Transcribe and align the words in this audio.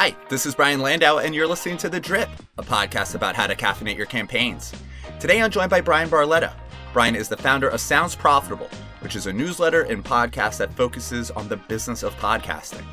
Hi, 0.00 0.14
this 0.28 0.46
is 0.46 0.54
Brian 0.54 0.78
Landau, 0.78 1.18
and 1.18 1.34
you're 1.34 1.48
listening 1.48 1.76
to 1.78 1.88
The 1.88 1.98
Drip, 1.98 2.28
a 2.56 2.62
podcast 2.62 3.16
about 3.16 3.34
how 3.34 3.48
to 3.48 3.56
caffeinate 3.56 3.96
your 3.96 4.06
campaigns. 4.06 4.72
Today 5.18 5.42
I'm 5.42 5.50
joined 5.50 5.70
by 5.70 5.80
Bryan 5.80 6.08
Barletta. 6.08 6.52
Bryan 6.92 7.16
is 7.16 7.28
the 7.28 7.36
founder 7.36 7.68
of 7.68 7.80
Sounds 7.80 8.14
Profitable, 8.14 8.68
which 9.00 9.16
is 9.16 9.26
a 9.26 9.32
newsletter 9.32 9.82
and 9.82 10.04
podcast 10.04 10.58
that 10.58 10.72
focuses 10.74 11.32
on 11.32 11.48
the 11.48 11.56
business 11.56 12.04
of 12.04 12.14
podcasting. 12.20 12.84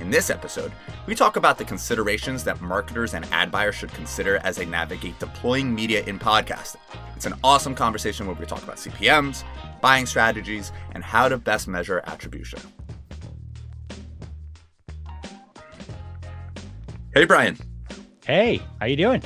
In 0.00 0.10
this 0.10 0.28
episode, 0.28 0.72
we 1.06 1.14
talk 1.14 1.36
about 1.36 1.56
the 1.56 1.64
considerations 1.64 2.42
that 2.42 2.60
marketers 2.60 3.14
and 3.14 3.26
ad 3.26 3.52
buyers 3.52 3.76
should 3.76 3.94
consider 3.94 4.38
as 4.38 4.56
they 4.56 4.66
navigate 4.66 5.20
deploying 5.20 5.72
media 5.72 6.02
in 6.06 6.18
podcasting. 6.18 6.80
It's 7.14 7.26
an 7.26 7.34
awesome 7.44 7.76
conversation 7.76 8.26
where 8.26 8.34
we 8.34 8.44
talk 8.44 8.64
about 8.64 8.78
CPMs, 8.78 9.44
buying 9.80 10.04
strategies, 10.04 10.72
and 10.96 11.04
how 11.04 11.28
to 11.28 11.38
best 11.38 11.68
measure 11.68 12.02
attribution. 12.08 12.58
Hey, 17.12 17.24
Bryan. 17.24 17.58
Hey, 18.24 18.62
how 18.78 18.86
you 18.86 18.94
doing? 18.94 19.20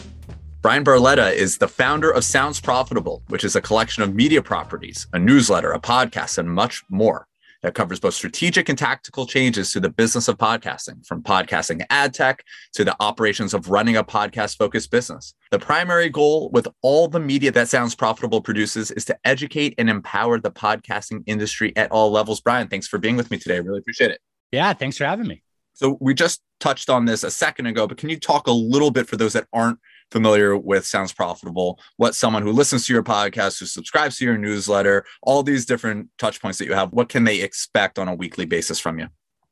Bryan 0.63 0.83
Barletta 0.83 1.31
is 1.35 1.59
the 1.59 1.69
founder 1.69 2.11
of 2.11 2.25
Sounds 2.25 2.59
Profitable, 2.59 3.23
which 3.29 3.45
is 3.45 3.57
a 3.57 3.61
collection 3.61 4.03
of 4.03 4.15
media 4.15 4.41
properties, 4.41 5.07
a 5.13 5.19
newsletter, 5.19 5.71
a 5.71 5.79
podcast, 5.79 6.39
and 6.39 6.49
much 6.49 6.83
more 6.89 7.27
that 7.61 7.75
covers 7.75 8.01
both 8.01 8.15
strategic 8.15 8.71
and 8.71 8.79
tactical 8.79 9.27
changes 9.27 9.71
to 9.73 9.81
the 9.81 9.91
business 9.91 10.29
of 10.29 10.39
podcasting, 10.39 11.05
from 11.05 11.23
podcasting 11.23 11.85
ad 11.91 12.15
tech 12.15 12.43
to 12.73 12.85
the 12.85 12.97
operations 13.01 13.53
of 13.53 13.69
running 13.69 13.97
a 13.97 14.03
podcast 14.03 14.57
focused 14.57 14.91
business. 14.91 15.35
The 15.51 15.59
primary 15.59 16.09
goal 16.09 16.49
with 16.55 16.67
all 16.81 17.07
the 17.07 17.21
media 17.21 17.53
that 17.53 17.69
Sounds 17.69 17.95
Profitable 17.95 18.41
produces 18.41 18.91
is 18.93 19.05
to 19.05 19.19
educate 19.27 19.75
and 19.77 19.91
empower 19.91 20.41
the 20.41 20.51
podcasting 20.51 21.23
industry 21.27 21.77
at 21.77 21.93
all 21.93 22.11
levels. 22.11 22.41
Bryan, 22.41 22.69
thanks 22.69 22.89
for 22.89 22.97
being 22.97 23.17
with 23.17 23.31
me 23.31 23.37
today. 23.37 23.57
I 23.57 23.59
really 23.59 23.81
appreciate 23.81 24.11
it. 24.11 24.23
Yeah, 24.53 24.73
thanks 24.73 24.97
for 24.97 25.05
having 25.05 25.27
me. 25.27 25.43
So 25.75 25.99
we 26.01 26.15
just 26.15 26.41
touched 26.65 26.89
on 26.89 27.05
this 27.05 27.25
a 27.25 27.31
second 27.31 27.67
ago, 27.67 27.87
but 27.87 27.99
can 27.99 28.09
you 28.09 28.19
talk 28.19 28.47
a 28.47 28.51
little 28.51 28.91
bit 28.91 29.07
for 29.07 29.19
those 29.19 29.35
that 29.35 29.47
aren't 29.53 29.79
familiar 30.11 30.57
with 30.57 30.87
Sounds 30.87 31.13
Profitable, 31.13 31.79
what 31.99 32.15
someone 32.15 32.43
who 32.43 32.53
listens 32.53 32.87
to 32.87 32.95
your 32.95 33.03
podcast, 33.03 33.61
who 33.61 33.67
subscribes 33.67 34.17
to 34.17 34.25
your 34.25 34.39
newsletter, 34.39 35.05
all 35.23 35.43
these 35.43 35.67
different 35.67 36.09
touch 36.17 36.41
points 36.41 36.57
that 36.57 36.65
you 36.65 36.73
have, 36.73 36.91
what 36.95 37.11
can 37.11 37.25
they 37.25 37.43
expect 37.43 37.99
on 37.99 38.09
a 38.09 38.15
weekly 38.15 38.47
basis 38.47 38.81
from 38.81 38.99
you? 38.99 39.09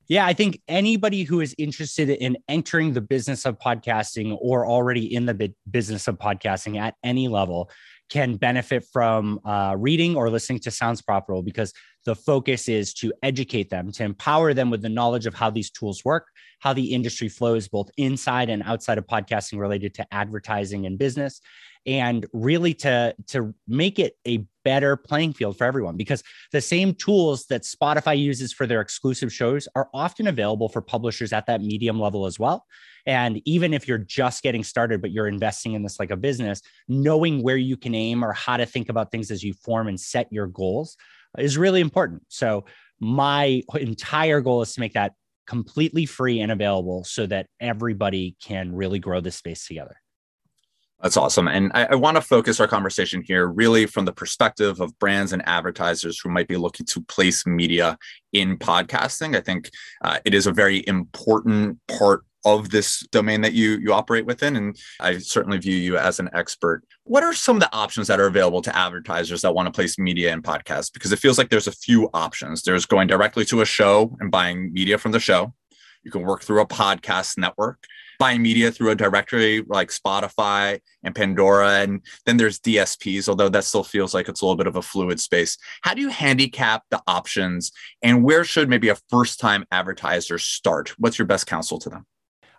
Yeah, 0.08 0.24
I 0.24 0.32
think 0.32 0.62
anybody 0.68 1.24
who 1.24 1.42
is 1.42 1.54
interested 1.58 2.08
in 2.08 2.38
entering 2.48 2.94
the 2.94 3.02
business 3.02 3.44
of 3.44 3.58
podcasting 3.58 4.38
or 4.40 4.66
already 4.66 5.14
in 5.14 5.26
the 5.26 5.52
business 5.70 6.08
of 6.08 6.16
podcasting 6.16 6.80
at 6.80 6.94
any 7.04 7.28
level 7.28 7.70
can 8.08 8.36
benefit 8.36 8.86
from 8.90 9.38
uh, 9.44 9.74
reading 9.78 10.16
or 10.16 10.30
listening 10.30 10.60
to 10.60 10.70
Sounds 10.70 11.02
Profitable 11.02 11.42
because 11.42 11.74
the 12.04 12.14
focus 12.14 12.68
is 12.68 12.92
to 12.94 13.12
educate 13.22 13.70
them, 13.70 13.92
to 13.92 14.04
empower 14.04 14.54
them 14.54 14.70
with 14.70 14.82
the 14.82 14.88
knowledge 14.88 15.26
of 15.26 15.34
how 15.34 15.50
these 15.50 15.70
tools 15.70 16.04
work, 16.04 16.28
how 16.60 16.72
the 16.72 16.92
industry 16.92 17.28
flows 17.28 17.68
both 17.68 17.90
inside 17.96 18.48
and 18.48 18.62
outside 18.64 18.98
of 18.98 19.06
podcasting 19.06 19.58
related 19.58 19.94
to 19.94 20.14
advertising 20.14 20.86
and 20.86 20.98
business, 20.98 21.40
and 21.86 22.26
really 22.32 22.74
to, 22.74 23.14
to 23.28 23.54
make 23.66 23.98
it 23.98 24.16
a 24.26 24.44
better 24.64 24.96
playing 24.96 25.32
field 25.32 25.58
for 25.58 25.64
everyone 25.64 25.96
because 25.96 26.22
the 26.52 26.60
same 26.60 26.94
tools 26.94 27.46
that 27.46 27.62
Spotify 27.62 28.16
uses 28.16 28.52
for 28.52 28.66
their 28.66 28.80
exclusive 28.80 29.32
shows 29.32 29.66
are 29.74 29.88
often 29.92 30.28
available 30.28 30.68
for 30.68 30.80
publishers 30.80 31.32
at 31.32 31.46
that 31.46 31.60
medium 31.60 31.98
level 31.98 32.26
as 32.26 32.38
well. 32.38 32.64
And 33.04 33.42
even 33.44 33.74
if 33.74 33.88
you're 33.88 33.98
just 33.98 34.44
getting 34.44 34.62
started, 34.62 35.00
but 35.00 35.10
you're 35.10 35.26
investing 35.26 35.72
in 35.72 35.82
this 35.82 35.98
like 35.98 36.12
a 36.12 36.16
business, 36.16 36.62
knowing 36.86 37.42
where 37.42 37.56
you 37.56 37.76
can 37.76 37.96
aim 37.96 38.24
or 38.24 38.32
how 38.32 38.56
to 38.56 38.66
think 38.66 38.88
about 38.88 39.10
things 39.10 39.32
as 39.32 39.42
you 39.42 39.52
form 39.52 39.88
and 39.88 39.98
set 39.98 40.32
your 40.32 40.46
goals 40.46 40.96
is 41.38 41.58
really 41.58 41.80
important. 41.80 42.22
So, 42.28 42.64
my 43.00 43.62
entire 43.74 44.40
goal 44.40 44.62
is 44.62 44.74
to 44.74 44.80
make 44.80 44.92
that 44.92 45.12
completely 45.46 46.06
free 46.06 46.40
and 46.40 46.52
available 46.52 47.02
so 47.02 47.26
that 47.26 47.46
everybody 47.60 48.36
can 48.42 48.72
really 48.74 49.00
grow 49.00 49.20
this 49.20 49.36
space 49.36 49.66
together. 49.66 49.96
That's 51.02 51.16
awesome. 51.16 51.48
And 51.48 51.72
I, 51.74 51.86
I 51.86 51.94
want 51.96 52.16
to 52.16 52.20
focus 52.20 52.60
our 52.60 52.68
conversation 52.68 53.24
here 53.26 53.48
really 53.48 53.86
from 53.86 54.04
the 54.04 54.12
perspective 54.12 54.80
of 54.80 54.96
brands 55.00 55.32
and 55.32 55.42
advertisers 55.46 56.20
who 56.20 56.28
might 56.28 56.46
be 56.46 56.56
looking 56.56 56.86
to 56.86 57.00
place 57.02 57.44
media 57.44 57.98
in 58.32 58.56
podcasting. 58.56 59.36
I 59.36 59.40
think 59.40 59.70
uh, 60.04 60.20
it 60.24 60.32
is 60.32 60.46
a 60.46 60.52
very 60.52 60.84
important 60.86 61.78
part 61.88 62.24
of 62.44 62.70
this 62.70 63.00
domain 63.10 63.40
that 63.40 63.52
you 63.52 63.78
you 63.78 63.92
operate 63.92 64.26
within 64.26 64.56
and 64.56 64.78
i 65.00 65.18
certainly 65.18 65.58
view 65.58 65.76
you 65.76 65.96
as 65.96 66.18
an 66.18 66.28
expert 66.32 66.82
what 67.04 67.22
are 67.22 67.32
some 67.32 67.56
of 67.56 67.60
the 67.60 67.74
options 67.74 68.06
that 68.06 68.20
are 68.20 68.26
available 68.26 68.62
to 68.62 68.76
advertisers 68.76 69.42
that 69.42 69.54
want 69.54 69.66
to 69.66 69.72
place 69.72 69.98
media 69.98 70.32
in 70.32 70.42
podcasts 70.42 70.92
because 70.92 71.12
it 71.12 71.18
feels 71.18 71.38
like 71.38 71.50
there's 71.50 71.68
a 71.68 71.72
few 71.72 72.08
options 72.14 72.62
there's 72.62 72.86
going 72.86 73.06
directly 73.06 73.44
to 73.44 73.60
a 73.60 73.66
show 73.66 74.16
and 74.20 74.30
buying 74.30 74.72
media 74.72 74.98
from 74.98 75.12
the 75.12 75.20
show 75.20 75.52
you 76.02 76.10
can 76.10 76.22
work 76.22 76.42
through 76.42 76.60
a 76.60 76.66
podcast 76.66 77.38
network 77.38 77.86
buying 78.22 78.40
media 78.40 78.70
through 78.70 78.90
a 78.90 78.94
directory 78.94 79.64
like 79.66 79.88
Spotify 79.88 80.78
and 81.02 81.12
Pandora. 81.12 81.80
And 81.80 82.02
then 82.24 82.36
there's 82.36 82.60
DSPs, 82.60 83.28
although 83.28 83.48
that 83.48 83.64
still 83.64 83.82
feels 83.82 84.14
like 84.14 84.28
it's 84.28 84.40
a 84.40 84.44
little 84.44 84.56
bit 84.56 84.68
of 84.68 84.76
a 84.76 84.82
fluid 84.82 85.18
space. 85.18 85.58
How 85.82 85.92
do 85.92 86.00
you 86.00 86.08
handicap 86.08 86.84
the 86.90 87.02
options 87.08 87.72
and 88.00 88.22
where 88.22 88.44
should 88.44 88.68
maybe 88.68 88.90
a 88.90 88.96
first 89.08 89.40
time 89.40 89.64
advertiser 89.72 90.38
start? 90.38 90.94
What's 90.98 91.18
your 91.18 91.26
best 91.26 91.48
counsel 91.48 91.80
to 91.80 91.90
them? 91.90 92.06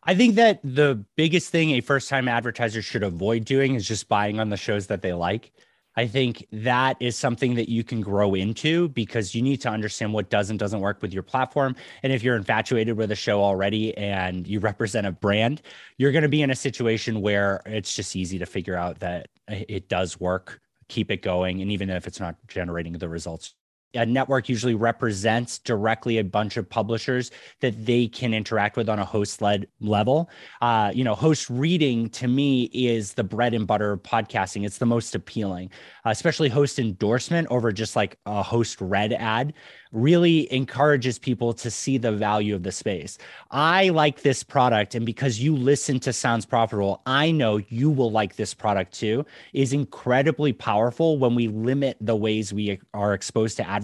I 0.06 0.16
think 0.16 0.36
that 0.36 0.60
the 0.64 1.04
biggest 1.16 1.50
thing 1.50 1.72
a 1.72 1.82
first 1.82 2.10
time 2.10 2.28
advertiser 2.28 2.82
should 2.82 3.04
avoid 3.04 3.46
doing 3.46 3.76
is 3.76 3.88
just 3.88 4.10
buying 4.10 4.40
on 4.40 4.50
the 4.50 4.58
shows 4.58 4.88
that 4.88 5.02
they 5.02 5.14
like. 5.14 5.52
I 5.96 6.08
think 6.08 6.46
that 6.52 6.98
is 7.00 7.16
something 7.16 7.54
that 7.56 7.70
you 7.70 7.84
can 7.84 8.02
grow 8.02 8.34
into 8.34 8.90
because 8.90 9.36
you 9.36 9.42
need 9.42 9.62
to 9.62 9.70
understand 9.70 10.12
what 10.12 10.30
does 10.30 10.50
and 10.50 10.58
doesn't 10.58 10.80
work 10.80 11.02
with 11.02 11.14
your 11.14 11.24
platform. 11.24 11.76
And 12.02 12.12
if 12.12 12.24
you're 12.24 12.36
infatuated 12.36 12.98
with 12.98 13.12
a 13.12 13.16
show 13.16 13.42
already 13.44 13.96
and 13.96 14.48
you 14.48 14.60
represent 14.60 15.06
a 15.06 15.12
brand, 15.12 15.62
you're 15.98 16.12
going 16.12 16.24
to 16.24 16.30
be 16.30 16.42
in 16.42 16.50
a 16.50 16.56
situation 16.56 17.22
where 17.22 17.62
it's 17.66 17.96
just 17.96 18.16
easy 18.16 18.40
to 18.40 18.46
figure 18.46 18.76
out 18.76 19.00
that 19.00 19.28
it 19.48 19.88
does 19.88 20.20
work, 20.20 20.60
keep 20.90 21.12
it 21.12 21.22
going. 21.22 21.62
And 21.62 21.72
even 21.72 21.92
if 21.92 22.08
it's 22.08 22.20
not 22.20 22.36
generating 22.48 22.94
the 22.94 23.08
results 23.08 23.54
a 23.94 24.06
network 24.06 24.50
usually 24.50 24.76
represents 24.76 25.60
directly 25.60 26.18
a 26.18 26.24
bunch 26.24 26.58
of 26.58 26.70
publishers 26.70 27.32
that 27.60 27.86
they 27.86 28.08
can 28.08 28.34
interact 28.34 28.78
with 28.78 28.90
on 28.90 29.00
a 29.00 29.06
host 29.06 29.42
led 29.42 29.68
level. 29.80 30.30
Uh, 30.62 30.92
you 30.94 31.04
know, 31.04 31.16
host 31.16 31.50
reading 31.50 32.10
to 32.10 32.28
me 32.28 32.64
is 32.74 33.14
the 33.14 33.24
bread 33.24 33.54
and 33.54 33.68
butter 33.68 33.94
of 33.94 34.04
podcasting. 34.04 34.66
It's 34.66 34.78
the 34.78 34.86
most 34.86 35.16
appealing, 35.16 35.70
especially 36.06 36.50
host 36.50 36.80
endorsement 36.80 37.48
over 37.50 37.72
just 37.72 37.96
like 37.96 38.18
a 38.26 38.42
host 38.42 38.82
read 38.82 39.14
ad 39.14 39.54
really 39.94 40.52
encourages 40.52 41.20
people 41.20 41.54
to 41.54 41.70
see 41.70 41.98
the 41.98 42.12
value 42.12 42.56
of 42.56 42.64
the 42.64 42.72
space. 42.72 43.18
I 43.52 43.90
like 43.90 44.24
this 44.24 44.44
product. 44.44 44.96
And 44.96 45.06
because 45.06 45.40
you 45.40 45.56
listen 45.56 46.00
to 46.02 46.12
Sounds 46.12 46.46
Profitable, 46.46 47.02
I 47.06 47.32
know 47.32 47.58
you 47.70 47.92
will 47.92 48.12
like 48.12 48.36
this 48.36 48.54
product 48.54 48.94
too, 48.94 49.26
is 49.54 49.72
incredibly 49.72 50.52
powerful 50.52 51.20
when 51.20 51.36
we 51.36 51.48
limit 51.48 51.98
the 52.02 52.16
ways 52.16 52.52
we 52.52 52.80
are 52.94 53.14
exposed 53.14 53.58
to 53.58 53.70
advertising. 53.70 53.83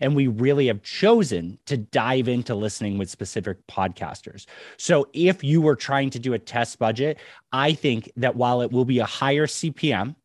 And 0.00 0.14
we 0.14 0.26
really 0.26 0.66
have 0.66 0.82
chosen 0.82 1.58
to 1.66 1.76
dive 1.76 2.28
into 2.28 2.54
listening 2.54 2.98
with 2.98 3.10
specific 3.10 3.66
podcasters. 3.66 4.46
So 4.76 5.08
if 5.12 5.42
you 5.42 5.60
were 5.60 5.76
trying 5.76 6.10
to 6.10 6.18
do 6.18 6.34
a 6.34 6.38
test 6.38 6.78
budget, 6.78 7.18
I 7.52 7.72
think 7.72 8.10
that 8.16 8.36
while 8.36 8.60
it 8.60 8.72
will 8.72 8.84
be 8.84 8.98
a 8.98 9.06
higher 9.06 9.46
CPM, 9.46 10.16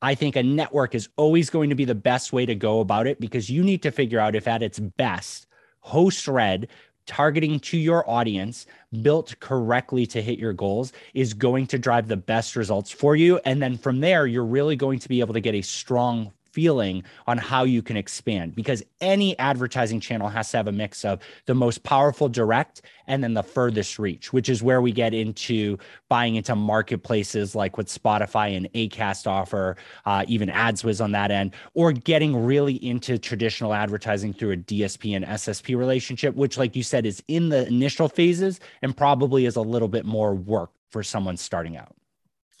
I 0.00 0.16
think 0.16 0.34
a 0.34 0.42
network 0.42 0.94
is 0.94 1.08
always 1.16 1.48
going 1.48 1.70
to 1.70 1.76
be 1.76 1.84
the 1.84 1.94
best 1.94 2.32
way 2.32 2.44
to 2.44 2.56
go 2.56 2.80
about 2.80 3.06
it 3.06 3.20
because 3.20 3.48
you 3.48 3.62
need 3.62 3.82
to 3.82 3.92
figure 3.92 4.18
out 4.18 4.34
if 4.34 4.48
at 4.48 4.62
its 4.62 4.80
best, 4.80 5.46
host 5.80 6.26
read, 6.26 6.68
targeting 7.06 7.60
to 7.60 7.76
your 7.76 8.08
audience, 8.08 8.66
built 9.02 9.38
correctly 9.40 10.06
to 10.06 10.20
hit 10.20 10.38
your 10.38 10.52
goals, 10.52 10.92
is 11.14 11.34
going 11.34 11.66
to 11.68 11.78
drive 11.78 12.08
the 12.08 12.16
best 12.16 12.56
results 12.56 12.90
for 12.90 13.16
you. 13.16 13.40
And 13.44 13.62
then 13.62 13.76
from 13.76 14.00
there, 14.00 14.26
you're 14.26 14.44
really 14.44 14.76
going 14.76 14.98
to 14.98 15.08
be 15.08 15.20
able 15.20 15.34
to 15.34 15.40
get 15.40 15.54
a 15.54 15.62
strong 15.62 16.32
feeling 16.52 17.02
on 17.26 17.38
how 17.38 17.64
you 17.64 17.82
can 17.82 17.96
expand 17.96 18.54
because 18.54 18.82
any 19.00 19.38
advertising 19.38 20.00
channel 20.00 20.28
has 20.28 20.50
to 20.50 20.56
have 20.58 20.68
a 20.68 20.72
mix 20.72 21.04
of 21.04 21.20
the 21.46 21.54
most 21.54 21.82
powerful 21.82 22.28
direct 22.28 22.82
and 23.06 23.24
then 23.24 23.34
the 23.34 23.42
furthest 23.42 23.98
reach, 23.98 24.32
which 24.32 24.48
is 24.48 24.62
where 24.62 24.80
we 24.80 24.92
get 24.92 25.14
into 25.14 25.78
buying 26.08 26.36
into 26.36 26.54
marketplaces 26.54 27.54
like 27.54 27.76
what 27.76 27.86
Spotify 27.86 28.56
and 28.56 28.70
Acast 28.74 29.26
offer, 29.26 29.76
uh, 30.04 30.24
even 30.28 30.48
AdsWizz 30.48 31.02
on 31.02 31.12
that 31.12 31.30
end, 31.30 31.54
or 31.74 31.92
getting 31.92 32.44
really 32.44 32.74
into 32.84 33.18
traditional 33.18 33.74
advertising 33.74 34.32
through 34.32 34.52
a 34.52 34.56
DSP 34.56 35.16
and 35.16 35.24
SSP 35.24 35.76
relationship, 35.76 36.34
which, 36.34 36.58
like 36.58 36.76
you 36.76 36.82
said, 36.82 37.06
is 37.06 37.22
in 37.28 37.48
the 37.48 37.66
initial 37.66 38.08
phases 38.08 38.60
and 38.82 38.96
probably 38.96 39.46
is 39.46 39.56
a 39.56 39.62
little 39.62 39.88
bit 39.88 40.04
more 40.04 40.34
work 40.34 40.70
for 40.90 41.02
someone 41.02 41.36
starting 41.36 41.76
out 41.76 41.94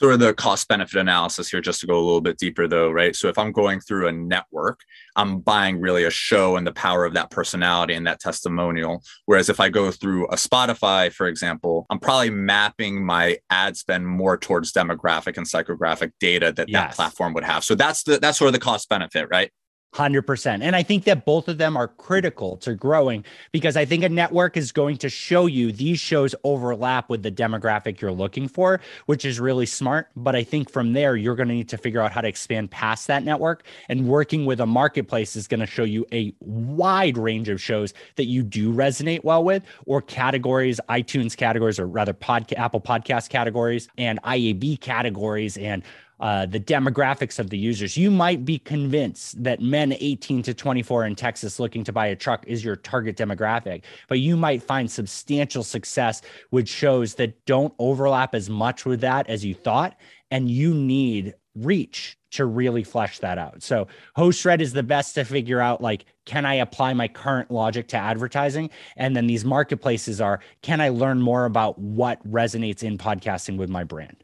sort 0.02 0.14
of 0.14 0.20
the 0.20 0.34
cost 0.34 0.66
benefit 0.68 0.98
analysis 0.98 1.48
here 1.48 1.60
just 1.60 1.80
to 1.80 1.86
go 1.86 1.94
a 1.94 2.02
little 2.02 2.20
bit 2.20 2.38
deeper 2.38 2.66
though 2.66 2.90
right? 2.90 3.14
So 3.14 3.28
if 3.28 3.38
i'm 3.38 3.52
going 3.52 3.80
through 3.80 4.08
a 4.08 4.12
network 4.12 4.80
i'm 5.16 5.40
buying 5.40 5.80
really 5.80 6.04
a 6.04 6.10
show 6.10 6.56
and 6.56 6.66
the 6.66 6.72
power 6.72 7.04
of 7.04 7.14
that 7.14 7.30
personality 7.30 7.94
and 7.94 8.06
that 8.06 8.20
testimonial. 8.20 9.02
Whereas 9.26 9.48
if 9.48 9.60
i 9.60 9.68
go 9.68 9.90
through 9.90 10.26
a 10.28 10.36
spotify 10.36 11.12
for 11.12 11.26
example 11.26 11.86
i'm 11.90 12.00
probably 12.00 12.30
mapping 12.30 13.04
my 13.04 13.38
ad 13.50 13.76
spend 13.76 14.06
more 14.06 14.36
towards 14.36 14.72
demographic 14.72 15.36
and 15.36 15.46
psychographic 15.46 16.12
data 16.20 16.52
that 16.52 16.68
yes. 16.68 16.82
that 16.82 16.96
platform 16.96 17.32
would 17.34 17.44
have. 17.44 17.64
So 17.64 17.74
that's 17.74 18.02
the 18.02 18.18
that's 18.18 18.38
sort 18.38 18.48
of 18.48 18.52
the 18.52 18.58
cost 18.58 18.88
benefit 18.88 19.28
right 19.30 19.50
100%. 19.94 20.62
And 20.62 20.74
I 20.74 20.82
think 20.82 21.04
that 21.04 21.26
both 21.26 21.48
of 21.48 21.58
them 21.58 21.76
are 21.76 21.88
critical 21.88 22.56
to 22.58 22.74
growing 22.74 23.24
because 23.52 23.76
I 23.76 23.84
think 23.84 24.02
a 24.04 24.08
network 24.08 24.56
is 24.56 24.72
going 24.72 24.96
to 24.98 25.10
show 25.10 25.46
you 25.46 25.70
these 25.70 26.00
shows 26.00 26.34
overlap 26.44 27.10
with 27.10 27.22
the 27.22 27.30
demographic 27.30 28.00
you're 28.00 28.10
looking 28.10 28.48
for, 28.48 28.80
which 29.06 29.24
is 29.24 29.38
really 29.38 29.66
smart. 29.66 30.08
But 30.16 30.34
I 30.34 30.44
think 30.44 30.70
from 30.70 30.94
there, 30.94 31.14
you're 31.16 31.36
going 31.36 31.48
to 31.48 31.54
need 31.54 31.68
to 31.68 31.76
figure 31.76 32.00
out 32.00 32.10
how 32.12 32.22
to 32.22 32.28
expand 32.28 32.70
past 32.70 33.06
that 33.08 33.22
network. 33.22 33.64
And 33.88 34.08
working 34.08 34.46
with 34.46 34.60
a 34.60 34.66
marketplace 34.66 35.36
is 35.36 35.46
going 35.46 35.60
to 35.60 35.66
show 35.66 35.84
you 35.84 36.06
a 36.10 36.32
wide 36.40 37.18
range 37.18 37.50
of 37.50 37.60
shows 37.60 37.92
that 38.16 38.24
you 38.24 38.42
do 38.42 38.72
resonate 38.72 39.24
well 39.24 39.44
with, 39.44 39.62
or 39.84 40.00
categories, 40.00 40.80
iTunes 40.88 41.36
categories, 41.36 41.78
or 41.78 41.86
rather, 41.86 42.14
podcast, 42.14 42.58
Apple 42.58 42.80
Podcast 42.80 43.28
categories, 43.28 43.88
and 43.98 44.22
IAB 44.22 44.80
categories, 44.80 45.58
and 45.58 45.82
uh, 46.22 46.46
the 46.46 46.60
demographics 46.60 47.40
of 47.40 47.50
the 47.50 47.58
users. 47.58 47.96
You 47.96 48.08
might 48.08 48.44
be 48.44 48.56
convinced 48.56 49.42
that 49.42 49.60
men 49.60 49.94
18 49.98 50.42
to 50.44 50.54
24 50.54 51.04
in 51.06 51.16
Texas 51.16 51.58
looking 51.58 51.82
to 51.82 51.92
buy 51.92 52.06
a 52.06 52.16
truck 52.16 52.44
is 52.46 52.64
your 52.64 52.76
target 52.76 53.16
demographic, 53.16 53.82
but 54.06 54.20
you 54.20 54.36
might 54.36 54.62
find 54.62 54.88
substantial 54.88 55.64
success 55.64 56.22
with 56.52 56.68
shows 56.68 57.16
that 57.16 57.44
don't 57.44 57.74
overlap 57.80 58.36
as 58.36 58.48
much 58.48 58.86
with 58.86 59.00
that 59.00 59.28
as 59.28 59.44
you 59.44 59.52
thought. 59.52 59.98
And 60.30 60.48
you 60.48 60.72
need 60.72 61.34
reach 61.56 62.16
to 62.30 62.46
really 62.46 62.84
flesh 62.84 63.18
that 63.18 63.36
out. 63.36 63.62
So 63.62 63.88
host 64.14 64.44
read 64.44 64.62
is 64.62 64.72
the 64.72 64.82
best 64.84 65.16
to 65.16 65.24
figure 65.24 65.60
out 65.60 65.82
like, 65.82 66.04
can 66.24 66.46
I 66.46 66.54
apply 66.54 66.94
my 66.94 67.08
current 67.08 67.50
logic 67.50 67.88
to 67.88 67.96
advertising? 67.96 68.70
And 68.96 69.16
then 69.16 69.26
these 69.26 69.44
marketplaces 69.44 70.20
are, 70.20 70.38
can 70.62 70.80
I 70.80 70.90
learn 70.90 71.20
more 71.20 71.46
about 71.46 71.80
what 71.80 72.24
resonates 72.30 72.84
in 72.84 72.96
podcasting 72.96 73.56
with 73.56 73.68
my 73.68 73.82
brand? 73.82 74.22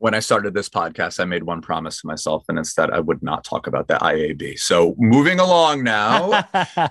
When 0.00 0.14
I 0.14 0.20
started 0.20 0.54
this 0.54 0.70
podcast, 0.70 1.20
I 1.20 1.26
made 1.26 1.42
one 1.42 1.60
promise 1.60 2.00
to 2.00 2.06
myself, 2.06 2.44
and 2.48 2.56
instead 2.56 2.90
I 2.90 3.00
would 3.00 3.22
not 3.22 3.44
talk 3.44 3.66
about 3.66 3.86
the 3.86 3.94
IAB. 3.94 4.58
So 4.58 4.94
moving 4.98 5.38
along 5.38 5.84
now, 5.84 6.42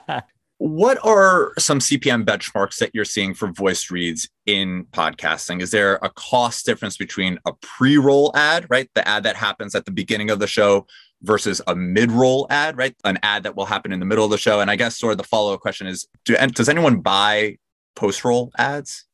what 0.59 1.03
are 1.03 1.53
some 1.57 1.79
CPM 1.79 2.23
benchmarks 2.23 2.77
that 2.77 2.91
you're 2.93 3.05
seeing 3.05 3.33
for 3.33 3.51
voice 3.51 3.89
reads 3.89 4.29
in 4.45 4.85
podcasting? 4.91 5.59
Is 5.59 5.71
there 5.71 5.95
a 6.03 6.11
cost 6.11 6.67
difference 6.67 6.97
between 6.97 7.39
a 7.47 7.53
pre-roll 7.61 8.31
ad, 8.35 8.67
right, 8.69 8.87
the 8.93 9.05
ad 9.07 9.23
that 9.23 9.35
happens 9.35 9.73
at 9.73 9.85
the 9.85 9.91
beginning 9.91 10.29
of 10.29 10.37
the 10.37 10.47
show, 10.47 10.85
versus 11.23 11.61
a 11.65 11.75
mid-roll 11.75 12.45
ad, 12.51 12.77
right, 12.77 12.95
an 13.05 13.17
ad 13.23 13.41
that 13.41 13.55
will 13.55 13.65
happen 13.65 13.91
in 13.91 13.99
the 13.99 14.05
middle 14.05 14.25
of 14.25 14.31
the 14.31 14.37
show? 14.37 14.59
And 14.59 14.69
I 14.69 14.75
guess 14.75 14.99
sort 14.99 15.13
of 15.13 15.17
the 15.17 15.23
follow-up 15.23 15.61
question 15.61 15.87
is: 15.87 16.07
Do 16.25 16.35
does 16.35 16.69
anyone 16.69 16.99
buy 16.99 17.57
post-roll 17.95 18.51
ads? 18.59 19.05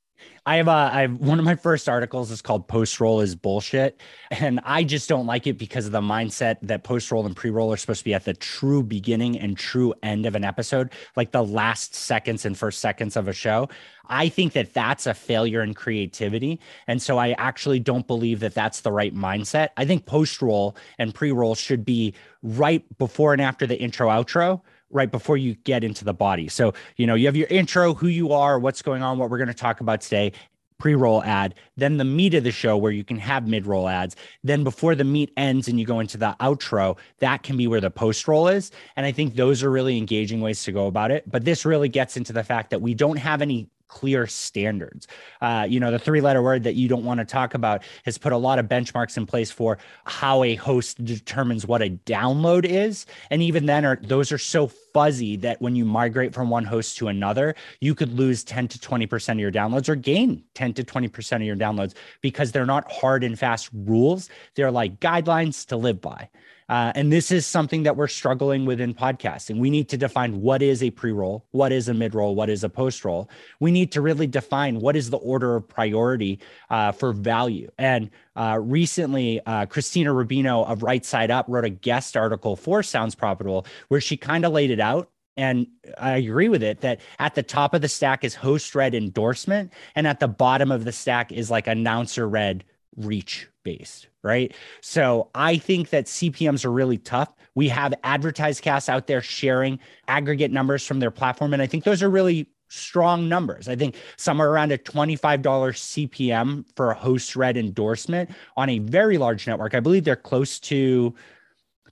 I 0.47 0.57
have 0.57 0.67
a, 0.67 0.71
I 0.71 1.01
have 1.01 1.17
one 1.17 1.39
of 1.39 1.45
my 1.45 1.55
first 1.55 1.89
articles 1.89 2.29
is 2.29 2.39
called 2.39 2.67
post 2.67 2.99
roll 2.99 3.19
is 3.19 3.35
bullshit. 3.35 3.99
And 4.29 4.59
I 4.63 4.83
just 4.83 5.09
don't 5.09 5.25
like 5.25 5.47
it 5.47 5.57
because 5.57 5.87
of 5.87 5.91
the 5.91 6.01
mindset 6.01 6.57
that 6.61 6.83
post 6.83 7.11
roll 7.11 7.25
and 7.25 7.35
pre 7.35 7.49
roll 7.49 7.73
are 7.73 7.77
supposed 7.77 8.01
to 8.01 8.05
be 8.05 8.13
at 8.13 8.25
the 8.25 8.35
true 8.35 8.83
beginning 8.83 9.39
and 9.39 9.57
true 9.57 9.93
end 10.03 10.27
of 10.27 10.35
an 10.35 10.43
episode, 10.43 10.91
like 11.15 11.31
the 11.31 11.43
last 11.43 11.95
seconds 11.95 12.45
and 12.45 12.55
first 12.55 12.79
seconds 12.79 13.15
of 13.15 13.27
a 13.27 13.33
show. 13.33 13.69
I 14.07 14.29
think 14.29 14.53
that 14.53 14.71
that's 14.71 15.07
a 15.07 15.15
failure 15.15 15.63
in 15.63 15.73
creativity. 15.73 16.59
And 16.85 17.01
so 17.01 17.17
I 17.17 17.31
actually 17.39 17.79
don't 17.79 18.05
believe 18.05 18.39
that 18.41 18.53
that's 18.53 18.81
the 18.81 18.91
right 18.91 19.15
mindset. 19.15 19.69
I 19.77 19.85
think 19.85 20.05
post 20.05 20.43
roll 20.43 20.77
and 20.99 21.13
pre 21.13 21.31
roll 21.31 21.55
should 21.55 21.83
be 21.83 22.13
right 22.43 22.85
before 22.99 23.33
and 23.33 23.41
after 23.41 23.65
the 23.65 23.79
intro 23.79 24.09
outro 24.09 24.61
right 24.89 25.11
before 25.11 25.37
you 25.37 25.55
get 25.55 25.83
into 25.83 26.05
the 26.05 26.13
body. 26.13 26.47
So, 26.47 26.73
you 26.97 27.07
know, 27.07 27.15
you 27.15 27.25
have 27.25 27.35
your 27.35 27.47
intro, 27.47 27.93
who 27.93 28.07
you 28.07 28.31
are, 28.31 28.59
what's 28.59 28.81
going 28.81 29.03
on, 29.03 29.17
what 29.17 29.29
we're 29.29 29.37
going 29.37 29.47
to 29.47 29.53
talk 29.53 29.81
about 29.81 30.01
today, 30.01 30.31
pre-roll 30.77 31.23
ad, 31.23 31.55
then 31.77 31.97
the 31.97 32.05
meat 32.05 32.33
of 32.33 32.43
the 32.43 32.51
show 32.51 32.75
where 32.75 32.91
you 32.91 33.03
can 33.03 33.17
have 33.17 33.47
mid-roll 33.47 33.87
ads. 33.87 34.15
Then 34.43 34.63
before 34.63 34.93
the 34.93 35.05
meat 35.05 35.31
ends 35.37 35.67
and 35.67 35.79
you 35.79 35.85
go 35.85 35.99
into 35.99 36.17
the 36.17 36.35
outro, 36.39 36.97
that 37.19 37.43
can 37.43 37.55
be 37.55 37.67
where 37.67 37.81
the 37.81 37.89
post-roll 37.89 38.47
is. 38.47 38.71
And 38.95 39.05
I 39.05 39.11
think 39.11 39.35
those 39.35 39.63
are 39.63 39.71
really 39.71 39.97
engaging 39.97 40.41
ways 40.41 40.63
to 40.65 40.71
go 40.71 40.87
about 40.87 41.11
it. 41.11 41.29
But 41.31 41.45
this 41.45 41.65
really 41.65 41.89
gets 41.89 42.17
into 42.17 42.33
the 42.33 42.43
fact 42.43 42.71
that 42.71 42.81
we 42.81 42.93
don't 42.93 43.17
have 43.17 43.41
any 43.41 43.69
clear 43.87 44.27
standards. 44.27 45.07
Uh, 45.41 45.65
you 45.67 45.79
know, 45.79 45.91
the 45.91 45.99
three 45.99 46.21
letter 46.21 46.41
word 46.41 46.63
that 46.63 46.75
you 46.75 46.87
don't 46.87 47.03
want 47.03 47.19
to 47.19 47.25
talk 47.25 47.53
about 47.53 47.83
has 48.05 48.17
put 48.17 48.33
a 48.33 48.37
lot 48.37 48.59
of 48.59 48.67
benchmarks 48.67 49.17
in 49.17 49.25
place 49.25 49.51
for 49.51 49.77
how 50.05 50.43
a 50.43 50.55
host 50.55 51.03
determines 51.03 51.65
what 51.65 51.81
a 51.81 51.89
download 52.05 52.65
is. 52.65 53.05
And 53.29 53.41
even 53.41 53.65
then, 53.65 53.85
are 53.85 53.99
those 54.01 54.31
are 54.31 54.37
so 54.37 54.67
fuzzy 54.67 55.35
that 55.37 55.61
when 55.61 55.75
you 55.75 55.85
migrate 55.85 56.33
from 56.33 56.49
one 56.49 56.63
host 56.63 56.97
to 56.97 57.07
another, 57.07 57.55
you 57.81 57.95
could 57.95 58.13
lose 58.13 58.43
10 58.43 58.67
to 58.69 58.79
20% 58.79 59.33
of 59.33 59.39
your 59.39 59.51
downloads 59.51 59.89
or 59.89 59.95
gain 59.95 60.43
10 60.53 60.73
to 60.73 60.83
20% 60.83 61.35
of 61.35 61.41
your 61.41 61.55
downloads 61.55 61.93
because 62.21 62.51
they're 62.51 62.65
not 62.65 62.89
hard 62.91 63.23
and 63.23 63.37
fast 63.37 63.69
rules. 63.73 64.29
They're 64.55 64.71
like 64.71 64.99
guidelines 64.99 65.65
to 65.67 65.77
live 65.77 66.01
by. 66.01 66.29
Uh, 66.67 66.91
and 66.95 67.11
this 67.11 67.31
is 67.31 67.45
something 67.45 67.83
that 67.83 67.95
we're 67.95 68.07
struggling 68.07 68.65
with 68.65 68.81
in 68.81 68.93
podcasting. 68.93 69.59
We 69.59 69.69
need 69.69 69.89
to 69.89 69.97
define 69.97 70.41
what 70.41 70.61
is 70.61 70.81
a 70.81 70.89
pre 70.89 71.11
roll, 71.11 71.45
what 71.51 71.71
is 71.71 71.87
a 71.87 71.93
mid 71.93 72.15
roll, 72.15 72.33
what 72.33 72.49
is 72.49 72.63
a 72.63 72.69
post 72.69 73.05
roll. 73.05 73.29
We 73.59 73.71
need 73.71 73.91
to 73.91 74.01
really 74.01 74.27
define 74.27 74.79
what 74.79 74.95
is 74.95 75.09
the 75.09 75.17
order 75.17 75.55
of 75.55 75.67
priority 75.67 76.39
uh, 76.69 76.91
for 76.91 77.13
value. 77.13 77.69
And 77.77 78.09
uh, 78.35 78.59
recently, 78.61 79.41
uh, 79.45 79.67
Christina 79.67 80.11
Rubino 80.11 80.67
of 80.67 80.81
Right 80.81 81.05
Side 81.05 81.29
Up 81.29 81.45
wrote 81.47 81.65
a 81.65 81.69
guest 81.69 82.17
article 82.17 82.55
for 82.55 82.81
Sounds 82.81 83.13
Profitable 83.13 83.65
where 83.89 84.01
she 84.01 84.17
kind 84.17 84.45
of 84.45 84.51
laid 84.51 84.71
it 84.71 84.79
out 84.79 85.09
and 85.37 85.67
I 85.97 86.15
agree 86.15 86.49
with 86.49 86.63
it 86.63 86.81
that 86.81 87.01
at 87.19 87.35
the 87.35 87.43
top 87.43 87.73
of 87.73 87.81
the 87.81 87.89
stack 87.89 88.23
is 88.23 88.35
host 88.35 88.73
read 88.73 88.95
endorsement, 88.95 89.73
and 89.93 90.07
at 90.07 90.19
the 90.19 90.27
bottom 90.27 90.71
of 90.71 90.85
the 90.85 90.91
stack 90.91 91.31
is 91.31 91.51
like 91.51 91.67
announcer 91.67 92.27
read 92.27 92.63
reach 92.97 93.47
based, 93.63 94.07
right? 94.23 94.53
So 94.81 95.29
I 95.35 95.57
think 95.57 95.89
that 95.89 96.05
CPMs 96.05 96.65
are 96.65 96.71
really 96.71 96.97
tough. 96.97 97.33
We 97.55 97.69
have 97.69 97.93
AdvertiseCast 98.03 98.89
out 98.89 99.07
there 99.07 99.21
sharing 99.21 99.79
aggregate 100.07 100.51
numbers 100.51 100.85
from 100.85 100.99
their 100.99 101.11
platform. 101.11 101.53
And 101.53 101.61
I 101.61 101.67
think 101.67 101.83
those 101.83 102.03
are 102.03 102.09
really 102.09 102.47
strong 102.69 103.29
numbers. 103.29 103.67
I 103.67 103.75
think 103.75 103.95
somewhere 104.17 104.49
around 104.49 104.71
a 104.71 104.77
$25 104.77 105.41
CPM 105.41 106.65
for 106.75 106.91
a 106.91 106.95
host 106.95 107.35
read 107.35 107.57
endorsement 107.57 108.29
on 108.57 108.69
a 108.69 108.79
very 108.79 109.17
large 109.17 109.47
network. 109.47 109.73
I 109.73 109.79
believe 109.79 110.03
they're 110.03 110.15
close 110.15 110.59
to 110.61 111.13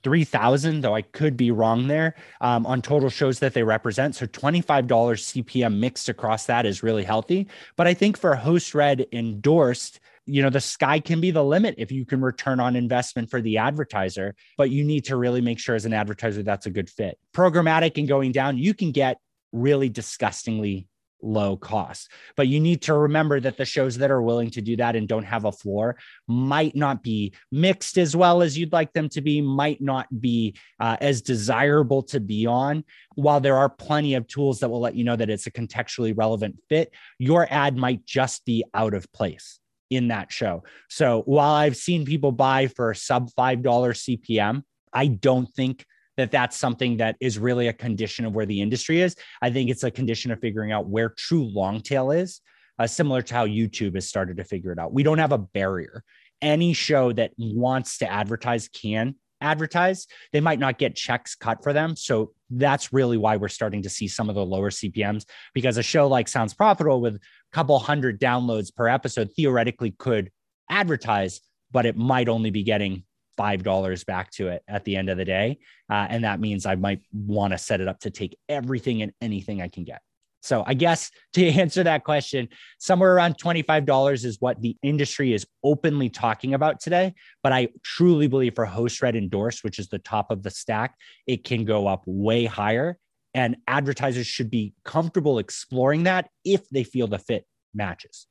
3,000, 0.03 0.81
though 0.81 0.95
I 0.95 1.01
could 1.01 1.37
be 1.37 1.51
wrong 1.51 1.87
there 1.87 2.15
um, 2.41 2.65
on 2.65 2.81
total 2.81 3.09
shows 3.09 3.39
that 3.39 3.53
they 3.53 3.63
represent. 3.63 4.15
So 4.15 4.25
$25 4.27 4.85
CPM 4.85 5.77
mixed 5.77 6.09
across 6.09 6.45
that 6.47 6.65
is 6.65 6.83
really 6.83 7.03
healthy. 7.03 7.47
But 7.77 7.87
I 7.87 7.93
think 7.93 8.17
for 8.17 8.35
host 8.35 8.75
read 8.75 9.07
endorsed, 9.13 9.99
you 10.25 10.41
know 10.41 10.49
the 10.49 10.61
sky 10.61 10.99
can 10.99 11.19
be 11.19 11.31
the 11.31 11.43
limit 11.43 11.75
if 11.77 11.91
you 11.91 12.05
can 12.05 12.21
return 12.21 12.59
on 12.59 12.75
investment 12.75 13.29
for 13.29 13.41
the 13.41 13.57
advertiser 13.57 14.35
but 14.57 14.69
you 14.69 14.83
need 14.83 15.05
to 15.05 15.17
really 15.17 15.41
make 15.41 15.59
sure 15.59 15.75
as 15.75 15.85
an 15.85 15.93
advertiser 15.93 16.43
that's 16.43 16.65
a 16.65 16.71
good 16.71 16.89
fit. 16.89 17.17
Programmatic 17.35 17.97
and 17.97 18.07
going 18.07 18.31
down 18.31 18.57
you 18.57 18.73
can 18.73 18.91
get 18.91 19.17
really 19.51 19.89
disgustingly 19.89 20.87
low 21.25 21.55
cost 21.55 22.11
but 22.35 22.49
you 22.49 22.59
need 22.59 22.81
to 22.81 22.93
remember 22.93 23.39
that 23.39 23.55
the 23.55 23.63
shows 23.63 23.97
that 23.97 24.11
are 24.11 24.21
willing 24.21 24.49
to 24.49 24.61
do 24.61 24.75
that 24.75 24.95
and 24.97 25.07
don't 25.07 25.23
have 25.23 25.45
a 25.45 25.51
floor 25.53 25.95
might 26.27 26.75
not 26.75 27.01
be 27.01 27.33
mixed 27.49 27.97
as 27.97 28.13
well 28.13 28.41
as 28.41 28.57
you'd 28.57 28.73
like 28.73 28.91
them 28.91 29.07
to 29.07 29.21
be 29.21 29.41
might 29.41 29.81
not 29.81 30.05
be 30.19 30.53
uh, 30.81 30.97
as 30.99 31.21
desirable 31.21 32.03
to 32.03 32.19
be 32.19 32.45
on. 32.45 32.83
While 33.15 33.39
there 33.39 33.55
are 33.55 33.69
plenty 33.69 34.15
of 34.15 34.27
tools 34.27 34.59
that 34.59 34.69
will 34.69 34.81
let 34.81 34.95
you 34.95 35.05
know 35.05 35.15
that 35.15 35.29
it's 35.29 35.47
a 35.47 35.51
contextually 35.51 36.13
relevant 36.15 36.57
fit 36.67 36.93
your 37.19 37.47
ad 37.49 37.77
might 37.77 38.05
just 38.05 38.43
be 38.43 38.65
out 38.73 38.93
of 38.93 39.09
place 39.13 39.61
in 39.95 40.09
that 40.09 40.31
show. 40.31 40.63
So 40.89 41.23
while 41.25 41.53
I've 41.53 41.77
seen 41.77 42.05
people 42.05 42.31
buy 42.31 42.67
for 42.67 42.93
sub 42.93 43.29
$5 43.37 43.63
CPM, 43.63 44.63
I 44.91 45.07
don't 45.07 45.47
think 45.53 45.85
that 46.17 46.31
that's 46.31 46.57
something 46.57 46.97
that 46.97 47.15
is 47.19 47.39
really 47.39 47.67
a 47.67 47.73
condition 47.73 48.25
of 48.25 48.33
where 48.33 48.45
the 48.45 48.61
industry 48.61 49.01
is. 49.01 49.15
I 49.41 49.49
think 49.49 49.69
it's 49.69 49.83
a 49.83 49.91
condition 49.91 50.31
of 50.31 50.39
figuring 50.39 50.71
out 50.71 50.87
where 50.87 51.09
true 51.09 51.45
long 51.45 51.81
tail 51.81 52.11
is, 52.11 52.41
uh, 52.77 52.87
similar 52.87 53.21
to 53.23 53.33
how 53.33 53.47
YouTube 53.47 53.95
has 53.95 54.07
started 54.07 54.37
to 54.37 54.43
figure 54.43 54.71
it 54.71 54.79
out. 54.79 54.93
We 54.93 55.03
don't 55.03 55.17
have 55.17 55.31
a 55.31 55.37
barrier. 55.37 56.03
Any 56.41 56.73
show 56.73 57.13
that 57.13 57.31
wants 57.37 57.99
to 57.99 58.11
advertise 58.11 58.67
can 58.67 59.15
advertise. 59.43 60.07
They 60.31 60.41
might 60.41 60.59
not 60.59 60.79
get 60.79 60.95
checks 60.95 61.35
cut 61.35 61.61
for 61.61 61.73
them. 61.73 61.95
So 61.95 62.31
that's 62.49 62.93
really 62.93 63.17
why 63.17 63.37
we're 63.37 63.49
starting 63.49 63.83
to 63.83 63.89
see 63.89 64.07
some 64.07 64.29
of 64.29 64.35
the 64.35 64.45
lower 64.45 64.71
CPMs 64.71 65.25
because 65.53 65.77
a 65.77 65.83
show 65.83 66.07
like 66.07 66.27
Sounds 66.27 66.53
Profitable 66.53 67.01
with 67.01 67.15
a 67.15 67.19
couple 67.51 67.77
hundred 67.77 68.19
downloads 68.19 68.73
per 68.73 68.87
episode 68.87 69.29
theoretically 69.35 69.91
could 69.91 70.31
advertise, 70.69 71.41
but 71.71 71.85
it 71.85 71.97
might 71.97 72.29
only 72.29 72.49
be 72.49 72.63
getting 72.63 73.03
five 73.35 73.63
dollars 73.63 74.03
back 74.03 74.31
to 74.31 74.47
it 74.47 74.63
at 74.67 74.85
the 74.85 74.95
end 74.95 75.09
of 75.09 75.17
the 75.17 75.25
day, 75.25 75.57
uh, 75.89 76.07
and 76.09 76.23
that 76.23 76.39
means 76.39 76.65
I 76.65 76.75
might 76.75 77.01
want 77.11 77.51
to 77.51 77.57
set 77.57 77.81
it 77.81 77.87
up 77.87 77.99
to 78.01 78.11
take 78.11 78.37
everything 78.47 79.01
and 79.01 79.11
anything 79.21 79.61
I 79.61 79.67
can 79.67 79.83
get. 79.83 80.01
So 80.43 80.63
I 80.67 80.73
guess 80.73 81.09
to 81.33 81.47
answer 81.47 81.83
that 81.83 82.03
question, 82.03 82.49
somewhere 82.77 83.15
around 83.15 83.37
$25 83.37 84.25
is 84.25 84.37
what 84.39 84.61
the 84.61 84.77
industry 84.83 85.33
is 85.33 85.47
openly 85.63 86.09
talking 86.09 86.53
about 86.53 86.79
today. 86.79 87.15
But 87.41 87.53
I 87.53 87.69
truly 87.81 88.27
believe 88.27 88.55
for 88.55 88.65
host 88.65 89.01
read 89.01 89.15
endorsed, 89.15 89.63
which 89.63 89.79
is 89.79 89.87
the 89.87 89.99
top 89.99 90.29
of 90.29 90.43
the 90.43 90.51
stack, 90.51 90.95
it 91.25 91.43
can 91.43 91.65
go 91.65 91.87
up 91.87 92.03
way 92.05 92.45
higher. 92.45 92.97
And 93.33 93.57
advertisers 93.67 94.27
should 94.27 94.51
be 94.51 94.75
comfortable 94.85 95.39
exploring 95.39 96.03
that 96.03 96.29
if 96.45 96.69
they 96.69 96.83
feel 96.83 97.07
the 97.07 97.17
fit 97.17 97.47
matches. 97.73 98.27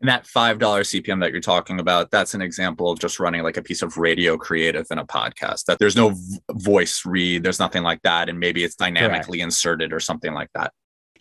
And 0.00 0.08
that 0.10 0.26
$5 0.26 0.58
CPM 0.58 1.20
that 1.20 1.30
you're 1.30 1.40
talking 1.40 1.80
about, 1.80 2.10
that's 2.10 2.34
an 2.34 2.42
example 2.42 2.90
of 2.90 2.98
just 2.98 3.18
running 3.20 3.42
like 3.42 3.56
a 3.56 3.62
piece 3.62 3.80
of 3.80 3.96
radio 3.96 4.36
creative 4.36 4.86
in 4.90 4.98
a 4.98 5.06
podcast 5.06 5.64
that 5.66 5.78
there's 5.78 5.96
no 5.96 6.14
voice 6.50 7.06
read, 7.06 7.42
there's 7.42 7.60
nothing 7.60 7.82
like 7.82 8.02
that. 8.02 8.28
And 8.28 8.38
maybe 8.38 8.64
it's 8.64 8.74
dynamically 8.74 9.38
Correct. 9.38 9.44
inserted 9.44 9.92
or 9.94 10.00
something 10.00 10.34
like 10.34 10.50
that. 10.54 10.72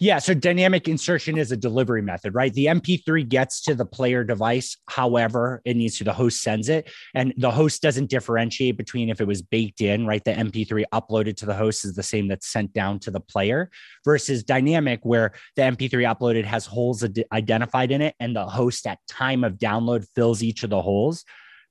Yeah. 0.03 0.19
So 0.19 0.33
dynamic 0.33 0.89
insertion 0.89 1.38
is 1.38 1.53
a 1.53 1.55
delivery 1.55 2.01
method, 2.01 2.36
right? 2.36 2.53
The 2.53 2.65
MP3 2.65 3.25
gets 3.25 3.62
to 3.62 3.74
the 3.74 3.86
player 3.86 4.25
device, 4.25 4.75
however, 4.89 5.62
it 5.63 5.77
needs 5.77 5.98
to, 6.00 6.03
the 6.03 6.12
host 6.12 6.43
sends 6.43 6.67
it. 6.67 6.91
And 7.15 7.33
the 7.38 7.51
host 7.51 7.81
doesn't 7.81 8.10
differentiate 8.10 8.75
between 8.75 9.10
if 9.10 9.22
it 9.22 9.27
was 9.27 9.41
baked 9.41 9.79
in, 9.79 10.05
right? 10.05 10.22
The 10.22 10.33
MP3 10.33 10.83
uploaded 10.93 11.38
to 11.38 11.45
the 11.45 11.53
host 11.53 11.86
is 11.86 11.95
the 11.95 12.03
same 12.03 12.27
that's 12.27 12.51
sent 12.51 12.74
down 12.74 13.00
to 13.00 13.12
the 13.12 13.22
player 13.22 13.72
versus 14.03 14.43
dynamic, 14.43 15.00
where 15.03 15.31
the 15.55 15.62
MP3 15.62 16.13
uploaded 16.13 16.43
has 16.43 16.65
holes 16.65 17.05
identified 17.31 17.89
in 17.89 18.01
it. 18.01 18.13
And 18.19 18.36
the 18.36 18.45
host 18.45 18.86
at 18.86 19.00
time 19.07 19.45
of 19.45 19.53
download 19.53 20.05
fills 20.15 20.43
each 20.43 20.63
of 20.63 20.69
the 20.69 20.81
holes. 20.81 21.24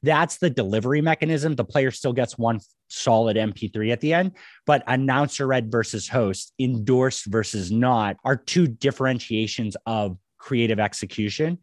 That's 0.03 0.39
the 0.39 0.51
delivery 0.51 1.01
mechanism. 1.01 1.55
The 1.55 1.65
player 1.65 1.91
still 1.91 2.13
gets 2.13 2.37
one 2.37 2.61
solid 2.89 3.37
MP3 3.37 3.93
at 3.93 4.01
the 4.01 4.13
end, 4.13 4.33
but 4.67 4.83
announcer 4.87 5.47
read 5.47 5.71
versus 5.71 6.09
host, 6.09 6.53
endorsed 6.59 7.27
versus 7.27 7.71
not 7.71 8.17
are 8.25 8.37
two 8.37 8.67
differentiations 8.67 9.77
of 9.87 10.19
creative 10.39 10.81
execution. 10.81 11.59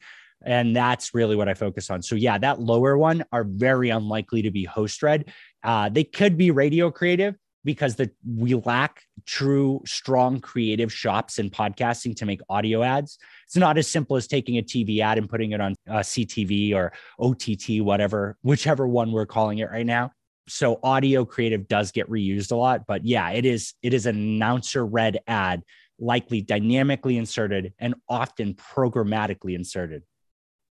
And 0.46 0.74
that's 0.74 1.14
really 1.14 1.36
what 1.36 1.50
I 1.50 1.54
focus 1.54 1.90
on. 1.90 2.02
So, 2.02 2.16
yeah, 2.16 2.38
that 2.38 2.62
lower 2.62 2.98
one 2.98 3.26
are 3.34 3.44
very 3.44 3.90
unlikely 3.90 4.42
to 4.44 4.52
be 4.52 4.64
host 4.64 5.04
read. 5.04 5.34
Uh, 5.64 5.90
they 5.90 6.06
could 6.06 6.38
be 6.38 6.52
radio 6.52 6.90
creative, 6.90 7.36
because 7.66 7.96
the 7.96 8.10
we 8.26 8.56
lack 8.56 9.04
true 9.26 9.82
strong 9.86 10.40
creative 10.40 10.92
shops 10.92 11.40
in 11.40 11.50
podcasting 11.50 12.16
to 12.16 12.26
make 12.26 12.42
audio 12.50 12.84
ads. 12.84 13.18
It's 13.50 13.58
not 13.58 13.80
as 13.80 13.88
simple 13.88 14.16
as 14.16 14.28
taking 14.28 14.60
a 14.60 14.62
TV 14.62 15.00
ad 15.00 15.18
and 15.18 15.28
putting 15.28 15.54
it 15.54 15.60
on 15.60 15.74
uh, 15.90 16.02
CTV 16.02 16.76
or 16.76 16.94
OTT, 17.20 17.84
whatever, 17.84 18.38
whichever 18.44 18.88
one 18.88 19.12
we're 19.12 19.26
calling 19.26 19.58
it 19.58 19.72
right 19.72 19.88
now. 19.88 20.12
So 20.48 20.80
audio 20.84 21.26
creative 21.26 21.68
does 21.68 21.92
get 21.92 22.08
reused 22.12 22.52
a 22.52 22.56
lot, 22.56 22.86
but 22.86 23.06
yeah, 23.06 23.32
it 23.32 23.48
is 23.48 23.74
it 23.82 23.96
is 23.96 24.06
an 24.06 24.18
announcer 24.18 24.86
read 24.86 25.18
ad, 25.26 25.64
likely 25.98 26.42
dynamically 26.42 27.18
inserted 27.18 27.74
and 27.80 27.96
often 28.08 28.54
programmatically 28.54 29.56
inserted. 29.56 30.04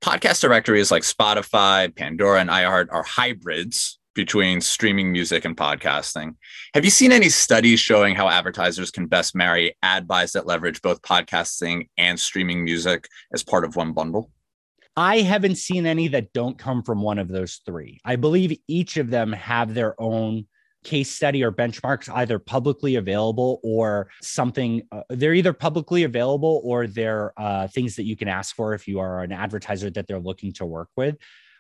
Podcast 0.00 0.41
directories 0.41 0.93
like 0.93 1.03
Spotify, 1.03 1.93
Pandora, 1.93 2.41
and 2.41 2.50
iHeart 2.50 2.87
are 2.93 3.03
hybrids 3.03 4.00
between 4.14 4.61
streaming 4.61 5.12
music 5.12 5.45
and 5.45 5.57
podcasting. 5.57 6.35
Have 6.75 6.85
you 6.85 6.90
seen 6.90 7.12
any 7.12 7.29
studies 7.29 7.81
showing 7.81 8.14
how 8.14 8.29
advertisers 8.29 8.90
can 8.90 9.07
best 9.07 9.35
marry 9.35 9.76
ad 9.83 10.09
buys 10.09 10.33
that 10.33 10.47
leverage 10.47 10.83
both 10.83 11.02
podcasting 11.02 11.88
and 11.97 12.19
streaming 12.19 12.64
music 12.64 13.09
as 13.33 13.43
part 13.43 13.64
of 13.64 13.76
one 13.76 13.93
bundle? 13.93 14.31
I 14.97 15.21
haven't 15.21 15.57
seen 15.57 15.87
any 15.87 16.09
that 16.09 16.33
don't 16.33 16.59
come 16.59 16.83
from 16.83 17.00
one 17.00 17.19
of 17.19 17.29
those 17.29 17.61
three. 17.64 18.00
I 18.05 18.17
believe 18.17 18.59
each 18.67 18.97
of 18.97 19.11
them 19.11 19.33
have 19.33 19.73
their 19.73 20.00
own 20.00 20.47
case 20.83 21.11
study 21.11 21.45
or 21.45 21.52
benchmarks 21.52 22.09
either 22.09 22.38
publicly 22.38 22.97
available 22.97 23.61
or 23.62 24.09
something 24.23 24.83
uh, 24.90 25.02
they're 25.11 25.35
either 25.35 25.52
publicly 25.52 26.05
available 26.05 26.62
or 26.64 26.87
they're 26.87 27.35
uh, 27.37 27.69
things 27.69 27.97
that 27.97 28.05
you 28.05 28.17
can 28.17 28.29
ask 28.29 28.57
for 28.57 28.73
if 28.73 28.88
you 28.88 28.99
are 28.99 29.23
an 29.23 29.31
advertiser 29.31 29.90
that 29.90 30.07
they're 30.07 30.19
looking 30.19 30.55
to 30.55 30.64
work 30.64 30.88
with 30.97 31.17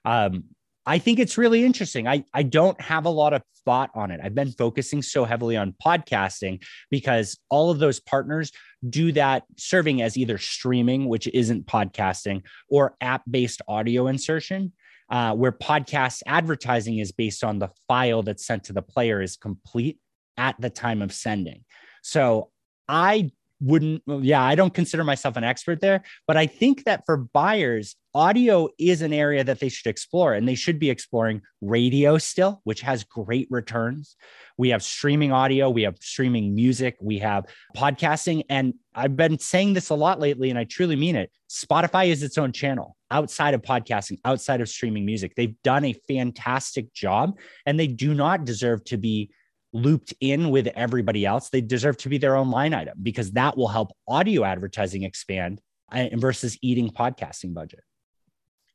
um, 0.06 0.44
I 0.86 0.98
think 0.98 1.18
it's 1.18 1.36
really 1.36 1.64
interesting. 1.64 2.08
I, 2.08 2.24
I 2.32 2.42
don't 2.42 2.80
have 2.80 3.04
a 3.04 3.10
lot 3.10 3.32
of 3.32 3.42
thought 3.64 3.90
on 3.94 4.10
it. 4.10 4.20
I've 4.22 4.34
been 4.34 4.52
focusing 4.52 5.02
so 5.02 5.24
heavily 5.24 5.56
on 5.56 5.74
podcasting 5.84 6.62
because 6.90 7.38
all 7.50 7.70
of 7.70 7.78
those 7.78 8.00
partners 8.00 8.50
do 8.88 9.12
that 9.12 9.44
serving 9.58 10.00
as 10.00 10.16
either 10.16 10.38
streaming, 10.38 11.08
which 11.08 11.28
isn't 11.28 11.66
podcasting, 11.66 12.42
or 12.68 12.96
app 13.00 13.22
based 13.30 13.60
audio 13.68 14.06
insertion, 14.06 14.72
uh, 15.10 15.34
where 15.34 15.52
podcast 15.52 16.22
advertising 16.26 16.98
is 16.98 17.12
based 17.12 17.44
on 17.44 17.58
the 17.58 17.68
file 17.86 18.22
that's 18.22 18.46
sent 18.46 18.64
to 18.64 18.72
the 18.72 18.82
player 18.82 19.20
is 19.20 19.36
complete 19.36 19.98
at 20.36 20.58
the 20.60 20.70
time 20.70 21.02
of 21.02 21.12
sending. 21.12 21.64
So 22.02 22.50
I 22.88 23.30
wouldn't 23.60 24.02
yeah 24.22 24.42
i 24.42 24.54
don't 24.54 24.74
consider 24.74 25.04
myself 25.04 25.36
an 25.36 25.44
expert 25.44 25.80
there 25.80 26.02
but 26.26 26.36
i 26.36 26.46
think 26.46 26.84
that 26.84 27.02
for 27.04 27.16
buyers 27.16 27.96
audio 28.14 28.68
is 28.78 29.02
an 29.02 29.12
area 29.12 29.44
that 29.44 29.60
they 29.60 29.68
should 29.68 29.86
explore 29.86 30.34
and 30.34 30.48
they 30.48 30.54
should 30.54 30.78
be 30.78 30.90
exploring 30.90 31.40
radio 31.60 32.18
still 32.18 32.60
which 32.64 32.80
has 32.80 33.04
great 33.04 33.46
returns. 33.50 34.16
We 34.58 34.70
have 34.70 34.82
streaming 34.82 35.32
audio 35.32 35.70
we 35.70 35.82
have 35.82 35.96
streaming 36.00 36.54
music 36.54 36.96
we 37.00 37.18
have 37.18 37.46
podcasting 37.76 38.44
and 38.48 38.74
i've 38.94 39.16
been 39.16 39.38
saying 39.38 39.74
this 39.74 39.90
a 39.90 39.94
lot 39.94 40.18
lately 40.18 40.50
and 40.50 40.58
i 40.58 40.64
truly 40.64 40.96
mean 40.96 41.16
it. 41.16 41.30
Spotify 41.48 42.08
is 42.08 42.22
its 42.22 42.38
own 42.38 42.52
channel 42.52 42.96
outside 43.10 43.54
of 43.54 43.62
podcasting 43.62 44.18
outside 44.24 44.60
of 44.60 44.68
streaming 44.68 45.04
music. 45.04 45.34
They've 45.36 45.60
done 45.62 45.84
a 45.84 45.94
fantastic 46.08 46.92
job 46.92 47.38
and 47.66 47.78
they 47.78 47.86
do 47.86 48.14
not 48.14 48.44
deserve 48.44 48.84
to 48.84 48.96
be 48.96 49.30
looped 49.72 50.14
in 50.20 50.50
with 50.50 50.66
everybody 50.68 51.24
else, 51.24 51.48
they 51.48 51.60
deserve 51.60 51.96
to 51.98 52.08
be 52.08 52.18
their 52.18 52.36
own 52.36 52.50
line 52.50 52.74
item 52.74 52.98
because 53.02 53.32
that 53.32 53.56
will 53.56 53.68
help 53.68 53.92
audio 54.08 54.44
advertising 54.44 55.02
expand 55.04 55.60
uh, 55.92 56.08
versus 56.14 56.58
eating 56.62 56.90
podcasting 56.90 57.54
budget. 57.54 57.80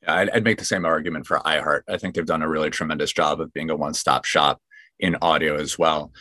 Yeah, 0.02 0.16
I'd, 0.16 0.30
I'd 0.30 0.44
make 0.44 0.58
the 0.58 0.66
same 0.66 0.86
argument 0.86 1.26
for 1.26 1.40
iHeart. 1.40 1.82
I 1.90 1.98
think 1.98 2.16
they've 2.16 2.26
done 2.26 2.44
a 2.44 2.50
really 2.50 2.70
tremendous 2.70 3.12
job 3.12 3.42
of 3.42 3.54
being 3.54 3.70
a 3.70 3.76
one 3.76 3.94
stop 3.94 4.26
shop 4.26 4.62
in 5.00 5.18
audio 5.22 5.56
as 5.56 5.78
well. 5.78 6.12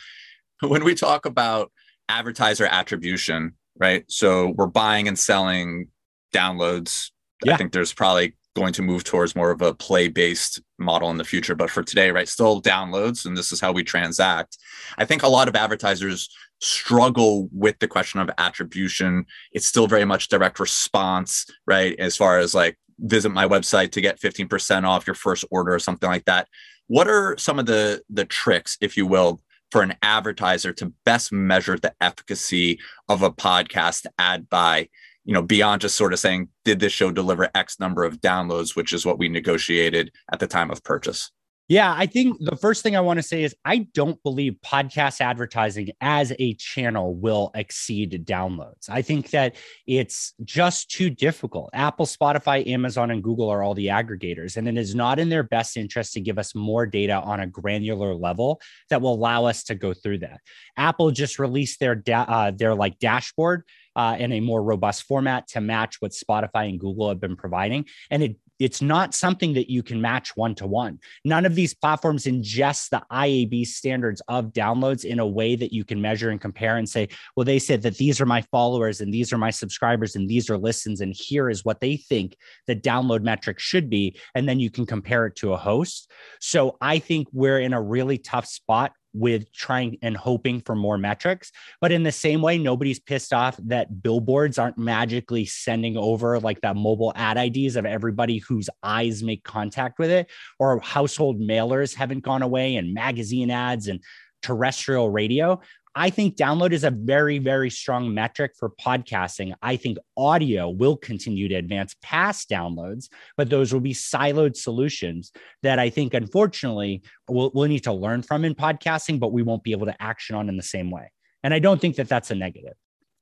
When 0.61 0.83
we 0.83 0.95
talk 0.95 1.25
about 1.25 1.71
advertiser 2.09 2.65
attribution, 2.65 3.55
right? 3.77 4.05
So 4.07 4.53
we're 4.55 4.67
buying 4.67 5.07
and 5.07 5.17
selling 5.17 5.87
downloads. 6.33 7.11
Yeah. 7.43 7.53
I 7.53 7.57
think 7.57 7.71
there's 7.73 7.93
probably 7.93 8.35
going 8.55 8.73
to 8.73 8.81
move 8.81 9.03
towards 9.03 9.35
more 9.35 9.51
of 9.51 9.61
a 9.61 9.73
play 9.73 10.07
based 10.07 10.61
model 10.79 11.11
in 11.11 11.17
the 11.17 11.23
future. 11.23 11.55
But 11.55 11.69
for 11.69 11.83
today, 11.83 12.11
right, 12.11 12.27
still 12.27 12.61
downloads, 12.61 13.25
and 13.25 13.37
this 13.37 13.51
is 13.51 13.59
how 13.59 13.71
we 13.71 13.83
transact. 13.83 14.57
I 14.97 15.05
think 15.05 15.23
a 15.23 15.27
lot 15.27 15.47
of 15.47 15.55
advertisers 15.55 16.29
struggle 16.61 17.49
with 17.51 17.77
the 17.79 17.87
question 17.87 18.19
of 18.19 18.29
attribution. 18.37 19.25
It's 19.51 19.67
still 19.67 19.87
very 19.87 20.05
much 20.05 20.29
direct 20.29 20.59
response, 20.59 21.45
right? 21.67 21.95
As 21.99 22.15
far 22.15 22.39
as 22.39 22.55
like 22.55 22.77
visit 22.99 23.29
my 23.29 23.45
website 23.47 23.91
to 23.91 24.01
get 24.01 24.21
15% 24.21 24.85
off 24.85 25.05
your 25.05 25.15
first 25.15 25.45
order 25.51 25.73
or 25.73 25.79
something 25.79 26.09
like 26.09 26.25
that. 26.25 26.47
What 26.87 27.07
are 27.07 27.35
some 27.37 27.59
of 27.59 27.65
the 27.65 28.01
the 28.09 28.25
tricks, 28.25 28.77
if 28.79 28.95
you 28.95 29.05
will, 29.05 29.41
for 29.71 29.81
an 29.81 29.95
advertiser 30.01 30.71
to 30.73 30.93
best 31.03 31.31
measure 31.31 31.77
the 31.77 31.93
efficacy 31.99 32.79
of 33.09 33.21
a 33.21 33.31
podcast 33.31 34.05
ad 34.17 34.49
buy 34.49 34.87
you 35.25 35.33
know, 35.33 35.41
beyond 35.41 35.81
just 35.81 35.95
sort 35.95 36.13
of 36.13 36.19
saying, 36.19 36.49
did 36.63 36.79
this 36.79 36.93
show 36.93 37.11
deliver 37.11 37.49
X 37.53 37.79
number 37.79 38.03
of 38.03 38.21
downloads, 38.21 38.75
which 38.75 38.93
is 38.93 39.05
what 39.05 39.17
we 39.17 39.27
negotiated 39.27 40.11
at 40.31 40.39
the 40.39 40.47
time 40.47 40.71
of 40.71 40.83
purchase? 40.83 41.31
Yeah, 41.67 41.95
I 41.97 42.05
think 42.05 42.37
the 42.41 42.55
first 42.55 42.83
thing 42.83 42.95
I 42.95 42.99
want 42.99 43.17
to 43.17 43.23
say 43.23 43.43
is 43.43 43.55
I 43.65 43.87
don't 43.95 44.21
believe 44.21 44.53
podcast 44.63 45.19
advertising 45.19 45.89
as 45.99 46.31
a 46.37 46.53
channel 46.53 47.15
will 47.15 47.49
exceed 47.55 48.23
downloads. 48.23 48.87
I 48.87 49.01
think 49.01 49.31
that 49.31 49.55
it's 49.87 50.35
just 50.43 50.91
too 50.91 51.09
difficult. 51.09 51.71
Apple, 51.73 52.05
Spotify, 52.05 52.67
Amazon, 52.67 53.09
and 53.09 53.23
Google 53.23 53.49
are 53.49 53.63
all 53.63 53.73
the 53.73 53.87
aggregators, 53.87 54.57
and 54.57 54.67
it 54.67 54.77
is 54.77 54.93
not 54.93 55.17
in 55.17 55.29
their 55.29 55.41
best 55.41 55.75
interest 55.75 56.13
to 56.13 56.21
give 56.21 56.37
us 56.37 56.53
more 56.53 56.85
data 56.85 57.15
on 57.15 57.39
a 57.39 57.47
granular 57.47 58.13
level 58.13 58.61
that 58.91 59.01
will 59.01 59.15
allow 59.15 59.45
us 59.45 59.63
to 59.63 59.73
go 59.73 59.91
through 59.91 60.19
that. 60.19 60.41
Apple 60.77 61.09
just 61.09 61.39
released 61.39 61.79
their 61.79 61.95
da- 61.95 62.27
uh, 62.27 62.51
their 62.51 62.75
like 62.75 62.99
dashboard 62.99 63.63
uh, 63.95 64.15
in 64.19 64.31
a 64.31 64.39
more 64.39 64.61
robust 64.61 65.03
format 65.03 65.47
to 65.49 65.61
match 65.61 65.97
what 65.99 66.11
Spotify 66.11 66.69
and 66.69 66.79
Google 66.79 67.09
have 67.09 67.19
been 67.19 67.35
providing. 67.35 67.85
And 68.09 68.23
it 68.23 68.37
it's 68.59 68.81
not 68.81 69.13
something 69.13 69.53
that 69.53 69.69
you 69.69 69.83
can 69.83 70.01
match 70.01 70.35
one 70.35 70.55
to 70.55 70.67
one. 70.67 70.99
None 71.23 71.45
of 71.45 71.55
these 71.55 71.73
platforms 71.73 72.25
ingest 72.25 72.89
the 72.89 73.03
IAB 73.11 73.67
standards 73.67 74.21
of 74.27 74.53
downloads 74.53 75.03
in 75.03 75.19
a 75.19 75.27
way 75.27 75.55
that 75.55 75.73
you 75.73 75.83
can 75.83 76.01
measure 76.01 76.29
and 76.29 76.39
compare 76.39 76.77
and 76.77 76.87
say, 76.87 77.09
well, 77.35 77.43
they 77.43 77.59
said 77.59 77.81
that 77.81 77.97
these 77.97 78.21
are 78.21 78.25
my 78.25 78.41
followers 78.43 79.01
and 79.01 79.13
these 79.13 79.33
are 79.33 79.37
my 79.37 79.49
subscribers 79.49 80.15
and 80.15 80.29
these 80.29 80.49
are 80.49 80.57
listens 80.57 81.01
and 81.01 81.13
here 81.13 81.49
is 81.49 81.65
what 81.65 81.81
they 81.81 81.97
think 81.97 82.37
the 82.67 82.75
download 82.75 83.23
metric 83.23 83.59
should 83.59 83.89
be. 83.89 84.17
And 84.33 84.47
then 84.47 84.59
you 84.59 84.69
can 84.69 84.85
compare 84.85 85.25
it 85.25 85.35
to 85.37 85.53
a 85.53 85.57
host. 85.57 86.09
So 86.39 86.77
I 86.79 86.99
think 86.99 87.27
we're 87.33 87.59
in 87.59 87.73
a 87.73 87.81
really 87.81 88.17
tough 88.17 88.45
spot 88.45 88.93
with 89.15 89.51
trying 89.53 89.97
and 90.01 90.15
hoping 90.17 90.59
for 90.61 90.75
more 90.75 90.97
metrics. 90.97 91.51
But 91.79 91.91
in 91.91 92.03
the 92.03 92.11
same 92.11 92.41
way, 92.41 92.57
nobody's 92.57 92.99
pissed 92.99 93.33
off 93.33 93.57
that 93.65 94.03
billboards 94.03 94.59
aren't 94.59 94.77
magically 94.77 95.45
sending 95.45 95.97
over 95.97 96.39
like 96.39 96.61
that 96.61 96.75
mobile 96.75 97.13
ad 97.15 97.37
IDs 97.37 97.77
of 97.77 97.85
everybody 97.85 98.39
whose 98.39 98.69
eyes 98.83 99.23
make 99.23 99.43
contact 99.43 99.99
with 99.99 100.09
it, 100.09 100.29
or 100.59 100.79
household 100.81 101.39
mailers 101.39 101.95
haven't 101.95 102.23
gone 102.23 102.41
away 102.41 102.75
and 102.75 102.93
magazine 102.93 103.49
ads 103.49 103.87
and 103.87 104.01
terrestrial 104.41 105.09
radio. 105.09 105.59
I 105.97 106.09
think 106.09 106.35
download 106.35 106.73
is 106.73 106.83
a 106.83 106.91
very, 106.91 107.39
very 107.39 107.69
strong 107.69 108.13
metric 108.13 108.51
for 108.59 108.69
podcasting. 108.69 109.53
I 109.61 109.77
think 109.77 109.97
audio 110.17 110.69
will 110.69 110.97
continue 110.97 111.47
to 111.47 111.55
advance 111.55 111.95
past 112.01 112.49
downloads, 112.49 113.07
but 113.37 113.49
those 113.49 113.71
will 113.71 113.79
be 113.79 113.93
siloed 113.93 114.57
solutions 114.57 115.31
that 115.63 115.79
I 115.79 115.89
think, 115.89 116.13
unfortunately, 116.13 117.01
we'll, 117.29 117.51
we'll 117.53 117.69
need 117.69 117.85
to 117.85 117.93
learn 117.93 118.23
from 118.23 118.43
in 118.43 118.55
podcasting, 118.55 119.21
but 119.21 119.31
we 119.31 119.41
won't 119.41 119.63
be 119.63 119.71
able 119.71 119.85
to 119.85 120.01
action 120.01 120.35
on 120.35 120.49
in 120.49 120.57
the 120.57 120.63
same 120.63 120.91
way. 120.91 121.11
And 121.43 121.53
I 121.53 121.59
don't 121.59 121.79
think 121.79 121.95
that 121.95 122.09
that's 122.09 122.29
a 122.29 122.35
negative. 122.35 122.73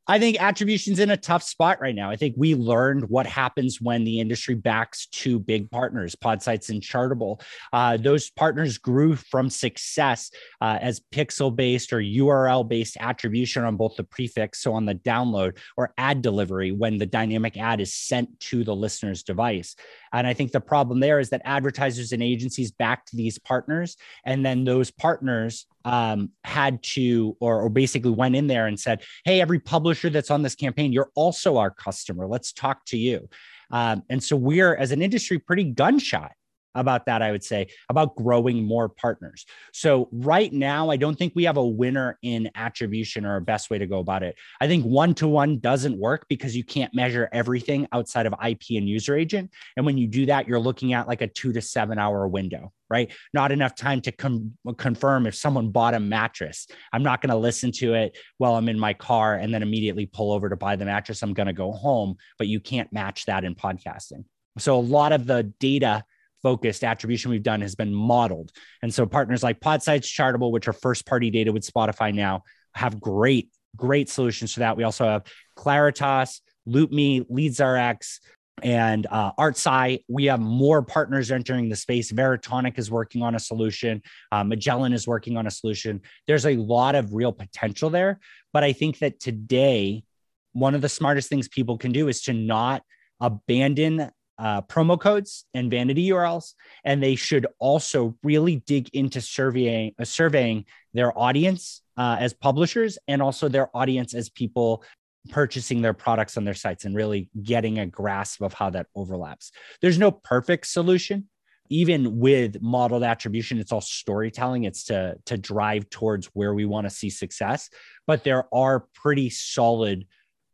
I 0.06 0.20
think 0.20 0.42
attribution's 0.42 1.00
in 1.00 1.12
a 1.12 1.18
tough 1.18 1.44
spot 1.44 1.80
right 1.80 1.96
now. 1.96 2.10
I 2.10 2.18
think 2.18 2.36
we 2.38 2.56
learned 2.56 3.10
what 3.10 3.26
happens 3.26 3.80
when 3.80 4.04
the 4.04 4.20
industry 4.20 4.54
backs 4.54 5.06
two 5.06 5.40
big 5.40 5.72
partners, 5.72 6.14
Podsights 6.14 6.70
and 6.70 6.82
Chartable. 6.82 7.42
Uh, 7.72 7.96
those 7.96 8.30
partners 8.30 8.78
grew 8.78 9.16
from 9.16 9.50
success 9.50 10.30
uh, 10.60 10.78
as 10.82 11.00
pixel 11.14 11.56
based 11.56 11.94
or 11.94 12.00
URL 12.00 12.68
based 12.68 12.98
attribution 13.00 13.64
on 13.64 13.78
both 13.78 13.96
the 13.96 14.04
prefix, 14.04 14.62
so 14.62 14.74
on 14.74 14.86
the 14.86 14.96
download, 14.96 15.58
or 15.78 15.94
ad 15.98 16.22
delivery 16.22 16.74
when 16.74 16.98
the 16.98 17.06
dynamic 17.06 17.58
ad 17.58 17.80
is 17.80 17.94
sent 17.94 18.38
to 18.42 18.66
the 18.66 18.76
listener's 18.76 19.24
device. 19.24 19.74
And 20.12 20.28
I 20.28 20.34
think 20.34 20.52
the 20.52 20.60
problem 20.60 21.00
there 21.00 21.20
is 21.20 21.30
that 21.30 21.42
advertisers 21.46 22.12
and 22.12 22.22
agencies 22.22 22.72
backed 22.72 23.12
these 23.14 23.40
partners, 23.40 23.96
and 24.26 24.46
then 24.46 24.66
those 24.66 24.92
partners 24.92 25.66
um, 25.86 26.32
had 26.44 26.82
to, 26.84 27.36
or, 27.40 27.62
or 27.62 27.70
basically 27.70 28.12
went 28.12 28.36
in 28.36 28.48
there 28.48 28.68
and 28.68 28.80
said, 28.80 29.04
Hey, 29.26 29.42
every 29.42 29.60
publisher 29.60 30.10
that's 30.10 30.32
on 30.32 30.42
this 30.42 30.56
campaign, 30.56 30.94
you're 30.94 31.12
also 31.16 31.58
our 31.58 31.72
customer. 31.72 32.28
Let's 32.28 32.54
talk 32.54 32.86
to 32.86 32.98
you. 32.98 33.30
Um, 33.72 34.04
and 34.10 34.24
so 34.24 34.36
we're, 34.36 34.76
as 34.76 34.92
an 34.92 35.02
industry, 35.02 35.40
pretty 35.40 35.64
gun 35.66 36.00
shy 36.00 36.30
about 36.76 37.06
that, 37.06 37.22
I 37.22 37.32
would 37.32 37.44
say, 37.44 37.68
about 37.90 38.16
growing 38.16 38.64
more 38.64 38.90
partners. 38.90 39.46
So, 39.74 40.10
right 40.12 40.52
now, 40.52 40.90
I 40.90 40.98
don't 40.98 41.18
think 41.18 41.34
we 41.36 41.44
have 41.44 41.58
a 41.58 41.66
winner 41.66 42.18
in 42.22 42.50
attribution 42.56 43.26
or 43.26 43.36
a 43.38 43.42
best 43.42 43.70
way 43.70 43.78
to 43.78 43.88
go 43.88 44.00
about 44.00 44.24
it. 44.24 44.36
I 44.62 44.68
think 44.68 44.86
one 44.86 45.14
to 45.16 45.28
one 45.28 45.60
doesn't 45.60 45.98
work 45.98 46.26
because 46.30 46.56
you 46.56 46.64
can't 46.64 46.94
measure 46.94 47.30
everything 47.32 47.88
outside 47.92 48.26
of 48.26 48.34
IP 48.34 48.62
and 48.72 48.88
user 48.88 49.16
agent. 49.16 49.52
And 49.78 49.86
when 49.86 49.98
you 49.98 50.08
do 50.08 50.26
that, 50.28 50.48
you're 50.48 50.60
looking 50.60 50.94
at 50.94 51.08
like 51.08 51.22
a 51.22 51.28
two 51.28 51.54
to 51.54 51.62
seven 51.62 52.00
hour 52.00 52.28
window, 52.28 52.72
right? 52.90 53.12
Not 53.34 53.52
enough 53.52 53.76
time 53.76 54.02
to 54.02 54.12
com- 54.12 54.58
confirm 54.78 55.28
if 55.28 55.36
someone 55.36 55.70
bought 55.70 55.94
a 55.94 56.00
mattress. 56.00 56.68
I'm 56.92 57.04
not 57.04 57.22
going 57.22 57.30
to 57.32 57.38
listen 57.38 57.72
to 57.74 57.94
it 57.94 58.18
while 58.38 58.56
I'm 58.56 58.70
in 58.70 58.80
my 58.80 58.94
car 58.94 59.36
and 59.36 59.54
then 59.54 59.64
immediately 59.64 60.06
pull 60.06 60.32
over 60.32 60.50
to 60.50 60.56
buy 60.56 60.76
the 60.76 60.86
mattress. 60.86 61.22
I'm 61.22 61.34
going 61.34 61.48
to 61.48 61.54
go 61.54 61.72
home, 61.72 62.16
but 62.38 62.48
you 62.48 62.60
can't 62.60 62.92
match 62.94 63.26
that 63.26 63.44
in 63.44 63.56
podcasting. 63.56 64.26
So, 64.60 64.78
a 64.78 64.80
lot 64.80 65.14
of 65.14 65.26
the 65.26 65.44
data 65.60 66.04
focused 66.44 66.84
attribution 66.84 67.32
we've 67.32 67.42
done 67.42 67.62
has 67.62 67.74
been 67.74 67.94
modeled. 67.94 68.52
And 68.82 68.94
so 68.94 69.06
partners 69.06 69.42
like 69.42 69.60
Podsights, 69.60 70.06
Chartable, 70.06 70.52
which 70.52 70.68
are 70.68 70.74
first 70.74 71.06
party 71.06 71.32
data 71.32 71.52
with 71.52 71.66
Spotify 71.66 72.14
now, 72.14 72.44
have 72.76 73.00
great, 73.00 73.50
great 73.76 74.10
solutions 74.10 74.54
for 74.54 74.60
that. 74.60 74.78
We 74.78 74.84
also 74.84 75.06
have 75.06 75.24
Claritas, 75.58 76.42
LoopMe, 76.68 77.26
LeadsRx, 77.30 78.20
and 78.62 79.08
uh, 79.10 79.32
Artsai. 79.40 80.04
We 80.08 80.26
have 80.26 80.40
more 80.40 80.84
partners 80.84 81.32
entering 81.32 81.70
the 81.70 81.76
space. 81.76 82.12
Veritonic 82.12 82.78
is 82.78 82.92
working 82.92 83.22
on 83.24 83.36
a 83.36 83.40
solution. 83.40 84.02
Uh, 84.32 84.44
Magellan 84.44 84.94
is 84.94 85.08
working 85.08 85.38
on 85.38 85.48
a 85.48 85.52
solution. 85.52 86.02
There's 86.28 86.46
a 86.46 86.56
lot 86.58 86.96
of 86.96 87.14
real 87.14 87.32
potential 87.32 87.90
there. 87.90 88.20
But 88.52 88.64
I 88.64 88.74
think 88.74 89.00
that 89.00 89.20
today, 89.20 90.04
one 90.52 90.76
of 90.76 90.82
the 90.82 90.90
smartest 90.90 91.30
things 91.30 91.48
people 91.48 91.78
can 91.78 91.92
do 91.92 92.08
is 92.08 92.22
to 92.24 92.34
not 92.34 92.84
abandon 93.20 94.12
uh, 94.44 94.62
promo 94.64 95.00
codes 95.00 95.46
and 95.54 95.72
vanity 95.72 96.10
URLs, 96.10 96.54
and 96.84 97.02
they 97.02 97.16
should 97.16 97.48
also 97.60 98.14
really 98.24 98.58
dig 98.58 98.90
into 98.94 99.22
surveying 99.22 99.94
uh, 99.98 100.04
surveying 100.04 100.66
their 100.94 101.18
audience 101.18 101.82
uh, 101.96 102.18
as 102.20 102.34
publishers 102.34 102.98
and 103.08 103.22
also 103.22 103.48
their 103.48 103.76
audience 103.76 104.14
as 104.14 104.30
people 104.30 104.84
purchasing 105.30 105.82
their 105.82 105.94
products 105.94 106.36
on 106.36 106.44
their 106.44 106.54
sites 106.54 106.84
and 106.84 106.94
really 106.94 107.30
getting 107.42 107.80
a 107.80 107.86
grasp 107.86 108.42
of 108.42 108.54
how 108.54 108.70
that 108.70 108.88
overlaps. 108.96 109.54
There's 109.82 109.98
no 109.98 110.12
perfect 110.12 110.68
solution. 110.68 111.30
Even 111.70 112.20
with 112.20 112.62
modeled 112.62 113.04
attribution, 113.04 113.58
it's 113.58 113.72
all 113.72 113.80
storytelling. 113.80 114.66
It's 114.66 114.84
to 114.86 115.16
to 115.26 115.38
drive 115.38 115.90
towards 115.90 116.26
where 116.34 116.54
we 116.54 116.66
want 116.66 116.86
to 116.86 116.94
see 116.94 117.10
success, 117.10 117.70
but 118.06 118.26
there 118.26 118.54
are 118.54 118.88
pretty 118.94 119.30
solid 119.30 120.06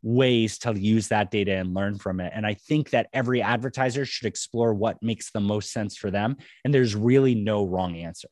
ways 0.01 0.57
to 0.59 0.73
use 0.79 1.09
that 1.09 1.31
data 1.31 1.55
and 1.55 1.73
learn 1.73 1.97
from 1.97 2.19
it. 2.19 2.31
And 2.33 2.45
I 2.45 2.53
think 2.53 2.91
that 2.91 3.07
every 3.13 3.41
advertiser 3.41 4.05
should 4.05 4.27
explore 4.27 4.73
what 4.73 5.01
makes 5.01 5.31
the 5.31 5.39
most 5.39 5.71
sense 5.71 5.97
for 5.97 6.11
them. 6.11 6.37
And 6.63 6.73
there's 6.73 6.95
really 6.95 7.35
no 7.35 7.65
wrong 7.65 7.95
answer. 7.95 8.29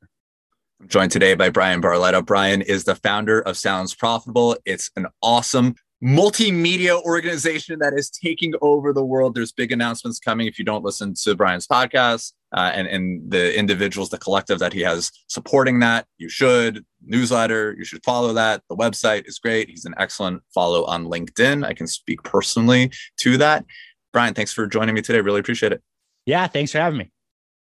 I'm 0.79 0.87
joined 0.87 1.11
today 1.11 1.33
by 1.33 1.49
Bryan 1.49 1.81
Barletta. 1.81 2.23
Bryan 2.25 2.61
is 2.61 2.83
the 2.83 2.95
founder 2.95 3.41
of 3.41 3.57
Sounds 3.57 3.95
Profitable. 3.95 4.55
It's 4.63 4.91
an 4.95 5.07
awesome 5.23 5.75
multimedia 6.03 7.01
organization 7.01 7.79
that 7.79 7.93
is 7.95 8.09
taking 8.09 8.53
over 8.61 8.93
the 8.93 9.03
world. 9.03 9.33
There's 9.33 9.51
big 9.51 9.71
announcements 9.71 10.19
coming. 10.19 10.47
If 10.47 10.59
you 10.59 10.65
don't 10.65 10.83
listen 10.83 11.13
to 11.23 11.35
Bryan's 11.35 11.67
podcast 11.67 12.33
uh, 12.55 12.71
and, 12.73 12.87
and 12.87 13.31
the 13.31 13.57
individuals, 13.57 14.09
the 14.09 14.17
collective 14.17 14.59
that 14.59 14.73
he 14.73 14.81
has 14.81 15.11
supporting 15.27 15.79
that, 15.79 16.05
you 16.17 16.29
should. 16.29 16.85
Newsletter, 17.03 17.75
you 17.77 17.85
should 17.85 18.03
follow 18.03 18.33
that. 18.33 18.61
The 18.69 18.75
website 18.75 19.27
is 19.27 19.39
great. 19.39 19.69
He's 19.69 19.85
an 19.85 19.95
excellent 19.97 20.43
follow 20.53 20.85
on 20.85 21.05
LinkedIn. 21.05 21.65
I 21.65 21.73
can 21.73 21.87
speak 21.87 22.21
personally 22.23 22.91
to 23.21 23.37
that. 23.37 23.65
Bryan, 24.13 24.33
thanks 24.33 24.53
for 24.53 24.67
joining 24.67 24.95
me 24.95 25.01
today. 25.01 25.21
Really 25.21 25.39
appreciate 25.39 25.71
it. 25.71 25.81
Yeah, 26.25 26.47
thanks 26.47 26.71
for 26.71 26.79
having 26.79 26.99
me. 26.99 27.11